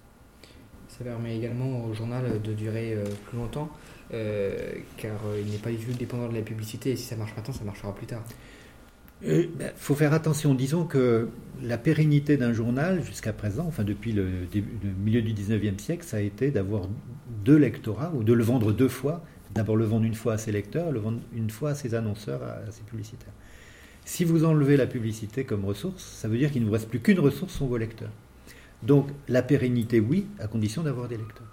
Ça 0.98 1.04
permet 1.04 1.38
également 1.38 1.86
au 1.86 1.94
journal 1.94 2.42
de 2.42 2.54
durer 2.54 2.94
euh, 2.94 3.04
plus 3.28 3.38
longtemps, 3.38 3.70
euh, 4.14 4.58
car 4.98 5.20
euh, 5.28 5.40
il 5.40 5.52
n'est 5.52 5.60
pas 5.60 5.70
du 5.70 5.78
tout 5.78 5.92
dépendant 5.92 6.28
de 6.28 6.34
la 6.34 6.42
publicité, 6.42 6.92
et 6.92 6.96
si 6.96 7.04
ça 7.04 7.16
marche 7.16 7.36
maintenant, 7.36 7.54
ça 7.54 7.64
marchera 7.64 7.94
plus 7.94 8.08
tard. 8.08 8.24
Il 9.24 9.50
ben, 9.58 9.72
faut 9.76 9.96
faire 9.96 10.14
attention. 10.14 10.54
Disons 10.54 10.86
que 10.86 11.30
la 11.64 11.78
pérennité 11.78 12.38
d'un 12.38 12.54
journal, 12.54 13.04
jusqu'à 13.04 13.34
présent, 13.34 13.66
enfin 13.68 13.84
depuis 13.84 14.12
le, 14.12 14.28
milieu 15.04 15.22
du 15.22 15.34
19e 15.34 15.80
siècle, 15.80 16.04
ça 16.06 16.18
a 16.18 16.20
été 16.20 16.52
d'avoir 16.52 16.84
deux 17.44 17.58
lectorats, 17.58 18.12
ou 18.16 18.24
de 18.24 18.34
le 18.34 18.44
vendre 18.44 18.72
deux 18.72 18.90
fois. 18.90 19.24
D'abord 19.56 19.76
le 19.76 19.86
vendre 19.86 20.06
une 20.06 20.14
fois 20.14 20.34
à 20.34 20.38
ses 20.38 20.52
lecteurs, 20.52 20.92
le 20.92 21.00
vendre 21.00 21.20
une 21.36 21.50
fois 21.50 21.72
à 21.72 21.76
ses 21.76 21.96
annonceurs, 21.96 22.44
à 22.44 22.72
ses 22.72 22.84
publicitaires. 22.84 23.34
Si 24.06 24.24
vous 24.24 24.46
enlevez 24.46 24.78
la 24.78 24.88
publicité 24.88 25.46
comme 25.46 25.66
ressource, 25.66 26.04
ça 26.04 26.28
veut 26.28 26.38
dire 26.38 26.52
qu'il 26.52 26.62
ne 26.62 26.68
vous 26.68 26.74
reste 26.74 26.90
plus 26.90 27.00
qu'une 27.00 27.20
ressource, 27.20 27.54
sont 27.54 27.66
vos 27.66 27.78
lecteurs. 27.78 28.12
Donc 28.84 29.10
la 29.28 29.42
pérennité, 29.42 30.00
oui, 30.00 30.28
à 30.40 30.48
condition 30.48 30.84
d'avoir 30.84 31.08
des 31.08 31.18
lecteurs. 31.18 31.48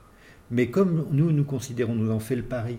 Mais 0.50 0.68
comme 0.68 1.06
nous, 1.10 1.32
nous 1.32 1.44
considérons, 1.44 1.94
nous 1.94 2.12
en 2.12 2.20
fait 2.20 2.36
le 2.36 2.42
pari, 2.42 2.76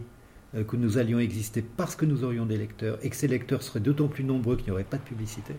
que 0.64 0.76
nous 0.76 0.98
allions 0.98 1.20
exister 1.20 1.62
parce 1.62 1.96
que 1.96 2.06
nous 2.06 2.24
aurions 2.24 2.46
des 2.46 2.58
lecteurs 2.58 2.98
et 3.04 3.10
que 3.10 3.16
ces 3.16 3.28
lecteurs 3.28 3.62
seraient 3.62 3.80
d'autant 3.80 4.08
plus 4.08 4.24
nombreux 4.24 4.56
qu'il 4.56 4.66
n'y 4.66 4.72
aurait 4.72 4.84
pas 4.84 4.98
de 4.98 5.04
publicité, 5.04 5.54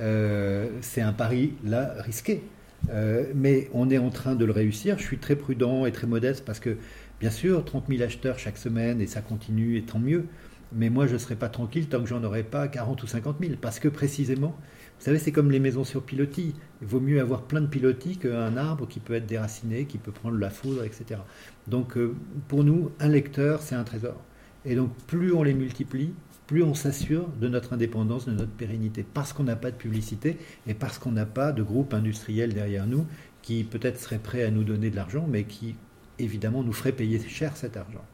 euh, 0.00 0.68
c'est 0.80 1.00
un 1.00 1.12
pari 1.12 1.54
là 1.64 1.94
risqué. 1.98 2.42
Euh, 2.88 3.26
mais 3.34 3.68
on 3.74 3.90
est 3.90 3.98
en 3.98 4.10
train 4.10 4.34
de 4.34 4.44
le 4.44 4.52
réussir. 4.52 4.98
Je 4.98 5.02
suis 5.02 5.18
très 5.18 5.36
prudent 5.36 5.84
et 5.84 5.92
très 5.92 6.06
modeste 6.06 6.44
parce 6.44 6.60
que, 6.60 6.76
bien 7.20 7.30
sûr, 7.30 7.64
30 7.64 7.88
000 7.88 8.02
acheteurs 8.02 8.38
chaque 8.38 8.56
semaine 8.56 9.00
et 9.00 9.06
ça 9.06 9.20
continue 9.20 9.76
et 9.76 9.82
tant 9.82 9.98
mieux. 9.98 10.26
Mais 10.72 10.88
moi, 10.88 11.06
je 11.06 11.14
ne 11.14 11.18
serai 11.18 11.34
pas 11.34 11.48
tranquille 11.48 11.88
tant 11.88 12.00
que 12.00 12.06
j'en 12.06 12.22
aurai 12.24 12.42
pas 12.42 12.68
40 12.68 13.02
ou 13.02 13.06
50 13.06 13.36
000 13.40 13.54
parce 13.60 13.80
que 13.80 13.88
précisément, 13.88 14.56
vous 15.00 15.06
savez, 15.06 15.18
c'est 15.18 15.32
comme 15.32 15.50
les 15.50 15.60
maisons 15.60 15.84
sur 15.84 16.02
pilotis. 16.02 16.54
Il 16.82 16.86
vaut 16.86 17.00
mieux 17.00 17.22
avoir 17.22 17.40
plein 17.40 17.62
de 17.62 17.66
pilotis 17.66 18.18
qu'un 18.18 18.58
arbre 18.58 18.86
qui 18.86 19.00
peut 19.00 19.14
être 19.14 19.24
déraciné, 19.24 19.86
qui 19.86 19.96
peut 19.96 20.12
prendre 20.12 20.36
la 20.36 20.50
foudre, 20.50 20.84
etc. 20.84 21.22
Donc, 21.68 21.96
euh, 21.96 22.14
pour 22.48 22.64
nous, 22.64 22.90
un 23.00 23.08
lecteur, 23.08 23.62
c'est 23.62 23.74
un 23.74 23.84
trésor. 23.84 24.20
Et 24.66 24.74
donc, 24.74 24.94
plus 25.06 25.32
on 25.32 25.42
les 25.42 25.54
multiplie, 25.54 26.12
plus 26.46 26.62
on 26.62 26.74
s'assure 26.74 27.28
de 27.40 27.48
notre 27.48 27.72
indépendance, 27.72 28.26
de 28.26 28.32
notre 28.32 28.50
pérennité, 28.50 29.02
parce 29.02 29.32
qu'on 29.32 29.44
n'a 29.44 29.56
pas 29.56 29.70
de 29.70 29.76
publicité 29.76 30.36
et 30.66 30.74
parce 30.74 30.98
qu'on 30.98 31.12
n'a 31.12 31.24
pas 31.24 31.52
de 31.52 31.62
groupe 31.62 31.94
industriel 31.94 32.52
derrière 32.52 32.86
nous 32.86 33.06
qui 33.40 33.64
peut-être 33.64 33.98
serait 33.98 34.18
prêt 34.18 34.42
à 34.42 34.50
nous 34.50 34.64
donner 34.64 34.90
de 34.90 34.96
l'argent, 34.96 35.26
mais 35.26 35.44
qui, 35.44 35.76
évidemment, 36.18 36.62
nous 36.62 36.74
ferait 36.74 36.92
payer 36.92 37.18
cher 37.26 37.56
cet 37.56 37.78
argent. 37.78 38.04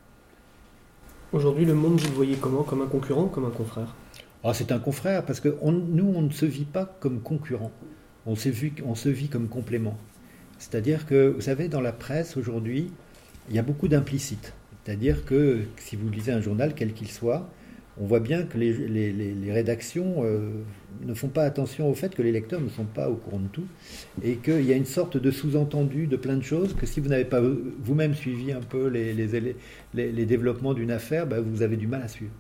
Aujourd'hui, 1.33 1.65
le 1.65 1.75
monde, 1.75 1.99
vous 1.99 2.09
le 2.11 2.15
voyez 2.15 2.37
comment? 2.37 2.63
Comme 2.63 2.83
un 2.83 2.87
concurrent, 2.87 3.27
comme 3.27 3.47
un 3.47 3.51
confrère? 3.51 3.93
Ah, 4.51 4.55
c'est 4.55 4.71
un 4.71 4.79
confrère, 4.79 5.25
parce 5.25 5.41
que 5.41 5.49
nous, 5.49 6.13
on 6.15 6.23
ne 6.23 6.31
se 6.31 6.47
vit 6.47 6.65
pas 6.65 6.97
comme 7.01 7.21
concurrent, 7.21 7.73
on 8.27 8.37
se 8.37 8.49
vit, 9.09 9.29
comme 9.29 9.49
complément. 9.49 9.99
C'est-à-dire 10.59 11.07
que, 11.07 11.29
vous 11.29 11.41
savez, 11.41 11.69
dans 11.69 11.81
la 11.81 11.93
presse 11.93 12.37
aujourd'hui, 12.37 12.91
il 13.49 13.57
y 13.57 13.59
a 13.59 13.63
beaucoup 13.63 13.89
d'implicites. 13.89 14.53
C'est-à-dire 14.85 15.25
que 15.25 15.63
si 15.79 15.97
vous 15.97 16.09
lisez 16.09 16.33
un 16.33 16.41
journal, 16.41 16.75
quel 16.75 16.93
qu'il 16.93 17.11
soit, 17.11 17.51
on 17.99 18.07
voit 18.07 18.21
bien 18.21 18.45
que 18.45 18.59
les, 18.59 19.53
rédactions 19.53 20.23
euh, 20.25 20.51
ne 21.05 21.15
font 21.15 21.29
pas 21.29 21.43
attention 21.43 21.91
au 21.91 21.95
fait 21.95 22.15
que 22.15 22.23
les 22.23 22.31
lecteurs 22.31 22.61
ne 22.61 22.69
sont 22.69 22.85
pas 22.85 23.09
au 23.09 23.17
courant 23.17 23.41
de 23.41 23.49
tout 23.49 23.67
et 24.23 24.37
qu'il 24.37 24.65
y 24.65 24.73
a 24.73 24.77
une 24.77 24.85
sorte 24.85 25.17
de 25.17 25.31
sous-entendu 25.31 26.07
de 26.07 26.17
plein 26.17 26.37
de 26.37 26.43
choses 26.43 26.75
que 26.75 26.87
si 26.87 27.01
vous 27.01 27.09
n'avez 27.09 27.25
pas 27.25 27.41
vous-même 27.41 28.15
suivi 28.15 28.53
un 28.53 28.61
peu 28.61 28.89
les, 28.89 30.27
développements 30.27 30.75
d'une 30.75 30.91
affaire, 30.91 31.27
bah, 31.27 31.41
vous 31.41 31.63
avez 31.63 31.77
du 31.77 31.87
mal 31.87 32.03
à 32.03 32.09
suivre. 32.09 32.33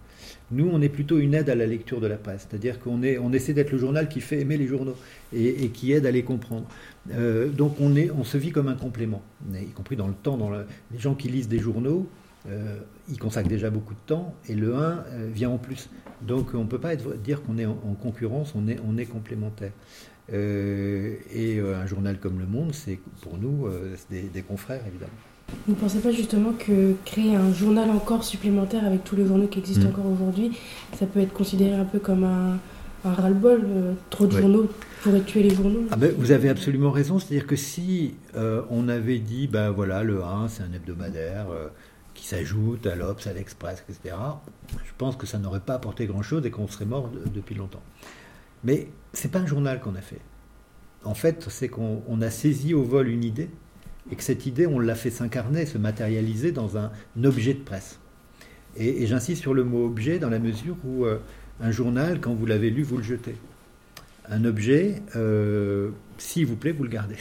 Nous, 0.52 0.68
on 0.72 0.80
est 0.80 0.88
plutôt 0.88 1.18
une 1.18 1.34
aide 1.34 1.50
à 1.50 1.56
la 1.56 1.66
lecture 1.66 2.00
de 2.00 2.06
la 2.06 2.16
presse, 2.16 2.46
c'est-à-dire 2.48 2.78
qu'on 2.78 3.02
on 3.02 3.32
essaie 3.32 3.52
d'être 3.52 3.72
le 3.72 3.78
journal 3.78 4.08
qui 4.08 4.20
fait 4.20 4.40
aimer 4.40 4.56
les 4.56 4.68
journaux 4.68 4.96
et, 5.32 5.70
qui 5.70 5.92
aide 5.92 6.06
à 6.06 6.12
les 6.12 6.22
comprendre. 6.22 6.66
Euh, 7.10 7.48
donc 7.48 7.80
on, 7.80 7.96
est, 7.96 8.10
on 8.12 8.22
se 8.22 8.38
vit 8.38 8.52
comme 8.52 8.68
un 8.68 8.76
complément, 8.76 9.22
y 9.52 9.66
compris 9.72 9.96
dans 9.96 10.06
le 10.06 10.14
temps. 10.14 10.36
Dans 10.36 10.50
les 10.50 10.98
gens 10.98 11.16
qui 11.16 11.28
lisent 11.28 11.48
des 11.48 11.58
journaux, 11.58 12.08
euh, 12.48 12.78
ils 13.08 13.18
consacrent 13.18 13.48
déjà 13.48 13.70
beaucoup 13.70 13.94
de 13.94 14.06
temps 14.06 14.36
et 14.48 14.54
le 14.54 14.76
1 14.76 14.78
euh, 14.78 15.30
vient 15.32 15.50
en 15.50 15.58
plus. 15.58 15.90
Donc 16.22 16.54
on 16.54 16.62
ne 16.62 16.68
peut 16.68 16.78
pas 16.78 16.94
dire 16.94 17.42
qu'on 17.42 17.58
est 17.58 17.66
en, 17.66 17.74
concurrence, 18.00 18.54
on 18.54 18.68
est, 18.68 18.78
on 18.86 18.96
est 18.98 19.06
complémentaire. 19.06 19.72
et 20.32 21.60
un 21.60 21.86
journal 21.86 22.18
comme 22.20 22.38
Le 22.38 22.46
Monde, 22.46 22.72
c'est 22.72 23.00
pour 23.20 23.36
nous 23.36 23.68
des, 24.10 24.42
confrères, 24.42 24.82
évidemment. 24.86 25.12
Vous 25.66 25.74
ne 25.74 25.78
pensez 25.78 25.98
pas 25.98 26.12
justement 26.12 26.52
que 26.52 26.94
créer 27.04 27.34
un 27.34 27.52
journal 27.52 27.90
encore 27.90 28.22
supplémentaire 28.22 28.84
avec 28.84 29.02
tous 29.04 29.16
les 29.16 29.26
journaux 29.26 29.48
qui 29.48 29.58
existent 29.58 29.86
mmh. 29.86 29.90
encore 29.90 30.06
aujourd'hui, 30.06 30.52
ça 30.96 31.06
peut 31.06 31.20
être 31.20 31.32
considéré 31.32 31.74
un 31.74 31.84
peu 31.84 31.98
comme 31.98 32.24
un, 32.24 32.58
un 33.04 33.12
ras-le-bol 33.12 33.66
Trop 34.10 34.26
de 34.26 34.38
journaux 34.38 34.68
pourraient 35.02 35.22
tuer 35.22 35.42
les 35.42 35.54
journaux 35.54 35.84
ah 35.90 35.96
ben, 35.96 36.14
Vous 36.16 36.30
avez 36.30 36.48
absolument 36.48 36.90
raison. 36.90 37.18
C'est-à-dire 37.18 37.46
que 37.46 37.56
si 37.56 38.14
on 38.34 38.88
avait 38.88 39.18
dit, 39.18 39.48
ben 39.48 39.70
voilà, 39.70 40.02
le 40.02 40.22
1, 40.22 40.48
c'est 40.48 40.62
un 40.62 40.72
hebdomadaire 40.72 41.46
qui 42.16 42.26
s'ajoute 42.26 42.86
à 42.86 42.94
l'Obs, 42.94 43.26
à 43.26 43.32
l'Express, 43.32 43.84
etc., 43.88 44.16
je 44.84 44.92
pense 44.98 45.16
que 45.16 45.26
ça 45.26 45.38
n'aurait 45.38 45.60
pas 45.60 45.74
apporté 45.74 46.06
grand-chose 46.06 46.44
et 46.46 46.50
qu'on 46.50 46.66
serait 46.66 46.86
mort 46.86 47.10
depuis 47.34 47.54
longtemps. 47.54 47.82
Mais 48.64 48.88
c'est 49.12 49.30
pas 49.30 49.40
un 49.40 49.46
journal 49.46 49.80
qu'on 49.80 49.94
a 49.94 50.00
fait. 50.00 50.20
En 51.04 51.14
fait, 51.14 51.46
c'est 51.50 51.68
qu'on 51.68 52.20
a 52.20 52.30
saisi 52.30 52.74
au 52.74 52.82
vol 52.82 53.08
une 53.08 53.22
idée 53.22 53.50
et 54.10 54.16
que 54.16 54.22
cette 54.22 54.46
idée, 54.46 54.66
on 54.66 54.78
l'a 54.78 54.94
fait 54.94 55.10
s'incarner, 55.10 55.66
se 55.66 55.78
matérialiser 55.78 56.52
dans 56.52 56.76
un, 56.76 56.90
objet 57.24 57.54
de 57.54 57.60
presse. 57.60 57.98
Et, 58.76 59.06
j'insiste 59.06 59.40
sur 59.42 59.54
le 59.54 59.64
mot 59.64 59.86
objet 59.86 60.18
dans 60.18 60.30
la 60.30 60.38
mesure 60.38 60.76
où 60.84 61.04
euh, 61.04 61.18
un 61.60 61.70
journal, 61.70 62.20
quand 62.20 62.34
vous 62.34 62.46
l'avez 62.46 62.70
lu, 62.70 62.82
vous 62.82 62.98
le 62.98 63.02
jetez. 63.02 63.34
Un 64.28 64.44
objet, 64.44 65.02
euh, 65.14 65.90
s'il 66.18 66.46
vous 66.46 66.56
plaît, 66.56 66.72
vous 66.72 66.82
le 66.82 66.90
gardez. 66.90 67.16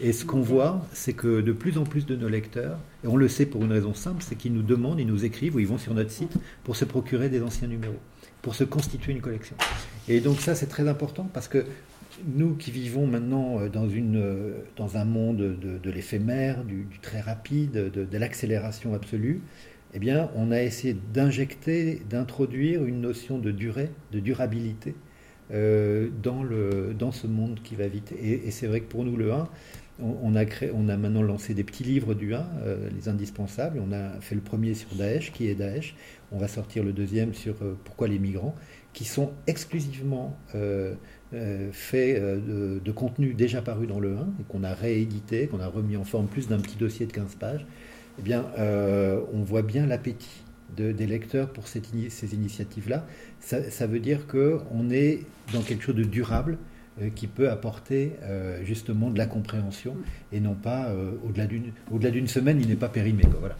Et 0.00 0.12
ce 0.12 0.24
qu'on 0.24 0.40
voit, 0.40 0.86
c'est 0.92 1.12
que 1.12 1.40
de 1.40 1.52
plus 1.52 1.76
en 1.78 1.84
plus 1.84 2.06
de 2.06 2.16
nos 2.16 2.28
lecteurs, 2.28 2.78
et 3.04 3.06
on 3.06 3.16
le 3.16 3.28
sait 3.28 3.46
pour 3.46 3.62
une 3.62 3.72
raison 3.72 3.94
simple, 3.94 4.22
c'est 4.22 4.34
qu'ils 4.34 4.54
nous 4.54 4.62
demandent, 4.62 4.98
ils 4.98 5.06
nous 5.06 5.24
écrivent 5.24 5.56
ou 5.56 5.58
ils 5.58 5.66
vont 5.66 5.78
sur 5.78 5.94
notre 5.94 6.10
site 6.10 6.32
pour 6.64 6.76
se 6.76 6.84
procurer 6.84 7.28
des 7.28 7.42
anciens 7.42 7.68
numéros, 7.68 7.98
pour 8.40 8.54
se 8.54 8.64
constituer 8.64 9.12
une 9.12 9.20
collection. 9.20 9.56
Et 10.08 10.20
donc 10.20 10.40
ça, 10.40 10.54
c'est 10.54 10.66
très 10.66 10.88
important 10.88 11.28
parce 11.32 11.48
que 11.48 11.64
nous 12.26 12.54
qui 12.54 12.70
vivons 12.70 13.06
maintenant 13.06 13.60
euh, 13.60 13.68
dans, 13.68 13.88
une, 13.88 14.16
euh, 14.16 14.52
dans 14.76 14.96
un 14.96 15.04
monde 15.04 15.36
de, 15.36 15.90
l'éphémère, 15.90 16.64
du, 16.64 16.86
très 17.02 17.20
rapide, 17.20 17.72
de, 17.72 18.18
l'accélération 18.18 18.94
absolue, 18.94 19.40
eh 19.94 19.98
bien, 19.98 20.30
on 20.34 20.50
a 20.50 20.62
essayé 20.62 20.96
d'injecter, 21.12 22.02
d'introduire 22.08 22.84
une 22.84 23.00
notion 23.00 23.38
de 23.38 23.50
durée, 23.50 23.90
de 24.12 24.20
durabilité 24.20 24.94
euh, 25.52 26.08
dans, 26.22 26.42
le, 26.42 26.94
dans 26.98 27.12
ce 27.12 27.26
monde 27.26 27.60
qui 27.62 27.76
va 27.76 27.86
vite. 27.86 28.12
Et, 28.20 28.50
c'est 28.50 28.66
vrai 28.66 28.80
que 28.80 28.88
pour 28.88 29.04
nous, 29.04 29.16
le 29.16 29.32
1, 29.32 29.48
on, 30.00 30.34
a 30.34 30.44
créé, 30.44 30.72
on 30.74 30.88
a 30.88 30.96
maintenant 30.96 31.22
lancé 31.22 31.54
des 31.54 31.62
petits 31.62 31.84
livres 31.84 32.14
du 32.14 32.34
1, 32.34 32.44
les 32.96 33.08
indispensables. 33.08 33.80
On 33.80 33.92
a 33.92 34.20
fait 34.20 34.34
le 34.34 34.40
premier 34.40 34.74
sur 34.74 34.92
Daesh, 34.96 35.30
qui 35.30 35.46
est 35.46 35.54
Daesh? 35.54 35.94
On 36.32 36.38
va 36.38 36.48
sortir 36.48 36.82
le 36.82 36.92
deuxième 36.92 37.32
sur 37.32 37.54
pourquoi 37.84 38.08
les 38.08 38.18
migrants, 38.18 38.56
qui 38.92 39.04
sont 39.04 39.30
exclusivement 39.46 40.36
fait 41.72 42.18
euh, 42.18 42.78
de, 42.84 42.92
contenu 42.92 43.34
déjà 43.34 43.62
paru 43.62 43.86
dans 43.86 44.00
le 44.00 44.16
1 44.16 44.20
et 44.40 44.44
qu'on 44.48 44.64
a 44.64 44.74
réédité, 44.74 45.46
qu'on 45.46 45.60
a 45.60 45.66
remis 45.66 45.96
en 45.96 46.04
forme 46.04 46.26
plus 46.26 46.48
d'un 46.48 46.58
petit 46.58 46.76
dossier 46.76 47.06
de 47.06 47.12
15 47.12 47.34
pages, 47.36 47.66
eh 48.18 48.22
bien, 48.22 48.46
euh, 48.58 49.20
on 49.32 49.42
voit 49.42 49.62
bien 49.62 49.86
l'appétit 49.86 50.42
des 50.76 51.06
lecteurs 51.06 51.50
pour 51.50 51.68
ces 51.68 51.80
initiatives-là. 52.32 53.06
Ça, 53.38 53.86
veut 53.86 54.00
dire 54.00 54.26
qu'on 54.26 54.90
est 54.90 55.20
dans 55.52 55.60
quelque 55.60 55.84
chose 55.84 55.94
de 55.94 56.02
durable 56.02 56.58
qui 57.14 57.28
peut 57.28 57.48
apporter 57.48 58.10
justement 58.64 59.10
de 59.10 59.18
la 59.18 59.26
compréhension 59.26 59.94
et 60.32 60.40
non 60.40 60.54
pas 60.54 60.92
au-delà 61.22 62.10
d'une 62.10 62.26
semaine, 62.26 62.60
il 62.60 62.66
n'est 62.66 62.74
pas 62.74 62.88
périmé. 62.88 63.22
voilà. 63.38 63.56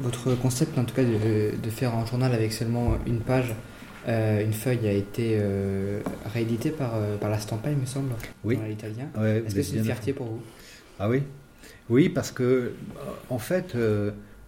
votre 0.00 0.36
concept, 0.36 0.78
en 0.78 0.84
tout 0.84 0.94
cas, 0.94 1.02
de, 1.02 1.56
de, 1.60 1.70
faire 1.70 1.96
un 1.96 2.06
journal 2.06 2.32
avec 2.32 2.52
seulement 2.52 2.92
une 3.06 3.18
page, 3.18 3.52
euh, 3.52 3.54
une 4.06 4.52
feuille 4.52 4.86
a 4.86 4.92
été 4.92 5.38
euh, 5.40 6.00
rééditée 6.32 6.70
par, 6.70 6.96
euh, 6.96 7.16
par 7.16 7.30
la 7.30 7.38
Stampa, 7.38 7.70
il 7.70 7.78
me 7.78 7.86
semble, 7.86 8.12
oui. 8.44 8.56
dans 8.56 8.64
l'italien. 8.64 9.08
Est-ce 9.16 9.54
que 9.54 9.62
c'est 9.62 9.76
une 9.76 9.84
fierté 9.84 10.12
pour 10.12 10.26
vous? 10.26 10.42
Ah 10.98 11.08
oui 11.08 11.22
Oui, 11.88 12.08
parce 12.08 12.30
que, 12.30 12.72
en 13.30 13.38
fait, 13.38 13.76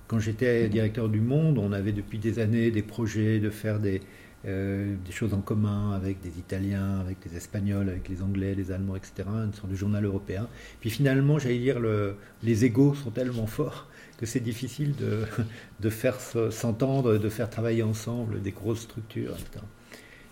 quand 0.06 0.18
j'étais 0.18 0.68
directeur 0.68 1.08
du 1.08 1.20
Monde, 1.20 1.58
on 1.58 1.72
avait 1.72 1.92
depuis 1.92 2.18
des 2.18 2.38
années 2.38 2.70
des 2.70 2.82
projets 2.82 3.38
de 3.38 3.50
faire 3.50 3.78
des, 3.78 4.00
des 4.46 5.12
choses 5.12 5.34
en 5.34 5.40
commun 5.40 5.92
avec 5.92 6.20
des 6.20 6.38
Italiens, 6.38 7.00
avec 7.00 7.18
des 7.28 7.36
Espagnols, 7.36 7.88
avec 7.88 8.08
les 8.08 8.22
Anglais, 8.22 8.54
les 8.54 8.70
Allemands, 8.70 8.94
etc., 8.94 9.28
sorte 9.52 9.70
de 9.70 9.74
journal 9.74 10.04
européen. 10.04 10.46
Puis 10.80 10.90
finalement, 10.90 11.38
j'allais 11.38 11.58
dire, 11.58 11.80
le, 11.80 12.14
les 12.44 12.64
égaux 12.64 12.94
sont 12.94 13.10
tellement 13.10 13.46
forts 13.46 13.88
que 14.18 14.26
c'est 14.26 14.40
difficile 14.40 14.94
de, 14.96 15.24
de 15.80 15.90
faire 15.90 16.18
s'entendre, 16.50 17.18
de 17.18 17.28
faire 17.28 17.50
travailler 17.50 17.82
ensemble 17.82 18.40
des 18.40 18.52
grosses 18.52 18.82
structures, 18.82 19.32
etc. 19.32 19.64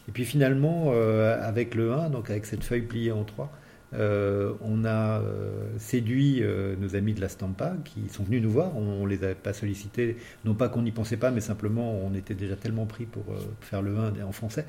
Et 0.08 0.12
puis 0.12 0.24
finalement, 0.24 0.92
euh, 0.92 1.38
avec 1.42 1.74
le 1.74 1.92
1, 1.92 2.10
donc 2.10 2.30
avec 2.30 2.46
cette 2.46 2.62
feuille 2.62 2.82
pliée 2.82 3.12
en 3.12 3.24
3, 3.24 3.44
euh, 3.46 3.63
on 3.94 4.84
a 4.84 5.20
euh, 5.20 5.66
séduit 5.78 6.42
nos 6.78 6.96
amis 6.96 7.14
de 7.14 7.20
la 7.20 7.28
Stampa 7.28 7.76
qui 7.84 8.08
sont 8.08 8.24
venus 8.24 8.42
nous 8.42 8.50
voir. 8.50 8.76
On 8.76 9.04
ne 9.04 9.08
les 9.08 9.24
avait 9.24 9.34
pas 9.34 9.52
sollicités, 9.52 10.16
non 10.44 10.54
pas 10.54 10.68
qu'on 10.68 10.82
n'y 10.82 10.92
pensait 10.92 11.16
pas, 11.16 11.30
mais 11.30 11.40
simplement 11.40 11.92
on 12.04 12.14
était 12.14 12.34
déjà 12.34 12.56
tellement 12.56 12.86
pris 12.86 13.06
pour 13.06 13.24
faire 13.60 13.82
le 13.82 13.96
1 13.96 14.24
en 14.24 14.32
français. 14.32 14.66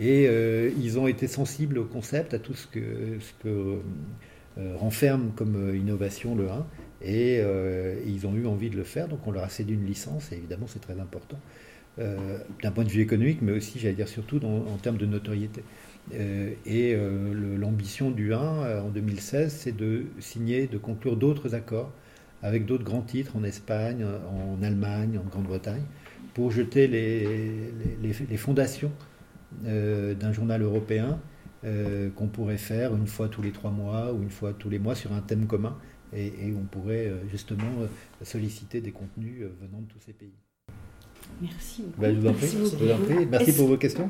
Et 0.00 0.28
ils 0.78 0.98
ont 0.98 1.06
été 1.06 1.26
sensibles 1.26 1.78
au 1.78 1.84
concept, 1.84 2.34
à 2.34 2.38
tout 2.38 2.54
ce 2.54 2.66
que, 2.66 3.18
ce 3.20 3.78
renferme 4.76 5.32
comme 5.36 5.74
innovation 5.76 6.34
le 6.34 6.48
1. 6.50 6.66
Euh, 7.06 7.96
et 8.04 8.08
ils 8.08 8.26
ont 8.26 8.34
eu 8.34 8.46
envie 8.46 8.70
de 8.70 8.76
le 8.76 8.84
faire, 8.84 9.08
donc 9.08 9.26
on 9.26 9.32
leur 9.32 9.44
a 9.44 9.48
cédé 9.48 9.74
une 9.74 9.86
licence, 9.86 10.32
et 10.32 10.36
évidemment 10.36 10.66
c'est 10.66 10.80
très 10.80 10.98
important, 10.98 11.38
euh, 11.98 12.38
d'un 12.62 12.70
point 12.70 12.84
de 12.84 12.88
vue 12.88 13.00
économique, 13.00 13.38
mais 13.42 13.52
aussi, 13.52 13.78
j'allais 13.78 13.94
dire 13.94 14.08
surtout, 14.08 14.40
en 14.44 14.76
termes 14.78 14.96
de 14.96 15.06
notoriété. 15.06 15.62
Euh, 16.14 16.50
et 16.66 16.96
l'ambition 17.58 18.10
du 18.10 18.34
1 18.34 18.80
en 18.82 18.88
2016, 18.88 19.52
c'est 19.52 19.76
de 19.76 20.06
signer, 20.18 20.66
de 20.66 20.78
conclure 20.78 21.16
d'autres 21.16 21.54
accords 21.54 21.92
avec 22.42 22.66
d'autres 22.66 22.84
grands 22.84 23.02
titres 23.02 23.36
en 23.36 23.44
Espagne, 23.44 24.04
en 24.04 24.62
Allemagne, 24.62 25.18
en 25.18 25.26
Grande-Bretagne, 25.26 25.82
pour 26.34 26.50
jeter 26.50 26.86
les, 26.88 28.36
fondations 28.36 28.92
d'un 29.62 30.32
journal 30.32 30.60
européen 30.60 31.18
qu'on 31.62 32.26
pourrait 32.26 32.58
faire 32.58 32.94
une 32.94 33.06
fois 33.06 33.28
tous 33.28 33.40
les 33.40 33.52
trois 33.52 33.70
mois 33.70 34.12
ou 34.12 34.22
une 34.22 34.28
fois 34.30 34.52
tous 34.52 34.68
les 34.68 34.78
mois 34.78 34.94
sur 34.94 35.14
un 35.14 35.22
thème 35.22 35.46
commun 35.46 35.78
et, 36.14 36.52
on 36.54 36.64
pourrait 36.64 37.08
euh, 37.08 37.28
justement 37.28 37.80
euh, 37.80 37.88
solliciter 38.22 38.80
des 38.80 38.92
contenus 38.92 39.42
euh, 39.42 39.52
venant 39.60 39.80
de 39.80 39.86
tous 39.86 40.00
ces 40.00 40.12
pays. 40.12 40.34
Merci 41.40 41.82
beaucoup. 41.82 42.04
Je 42.04 42.20
vous 42.20 42.28
en 42.28 42.32
prie. 42.32 42.46
Merci, 42.54 43.26
Merci 43.30 43.52
pour 43.52 43.68
vos 43.68 43.76
questions. 43.76 44.08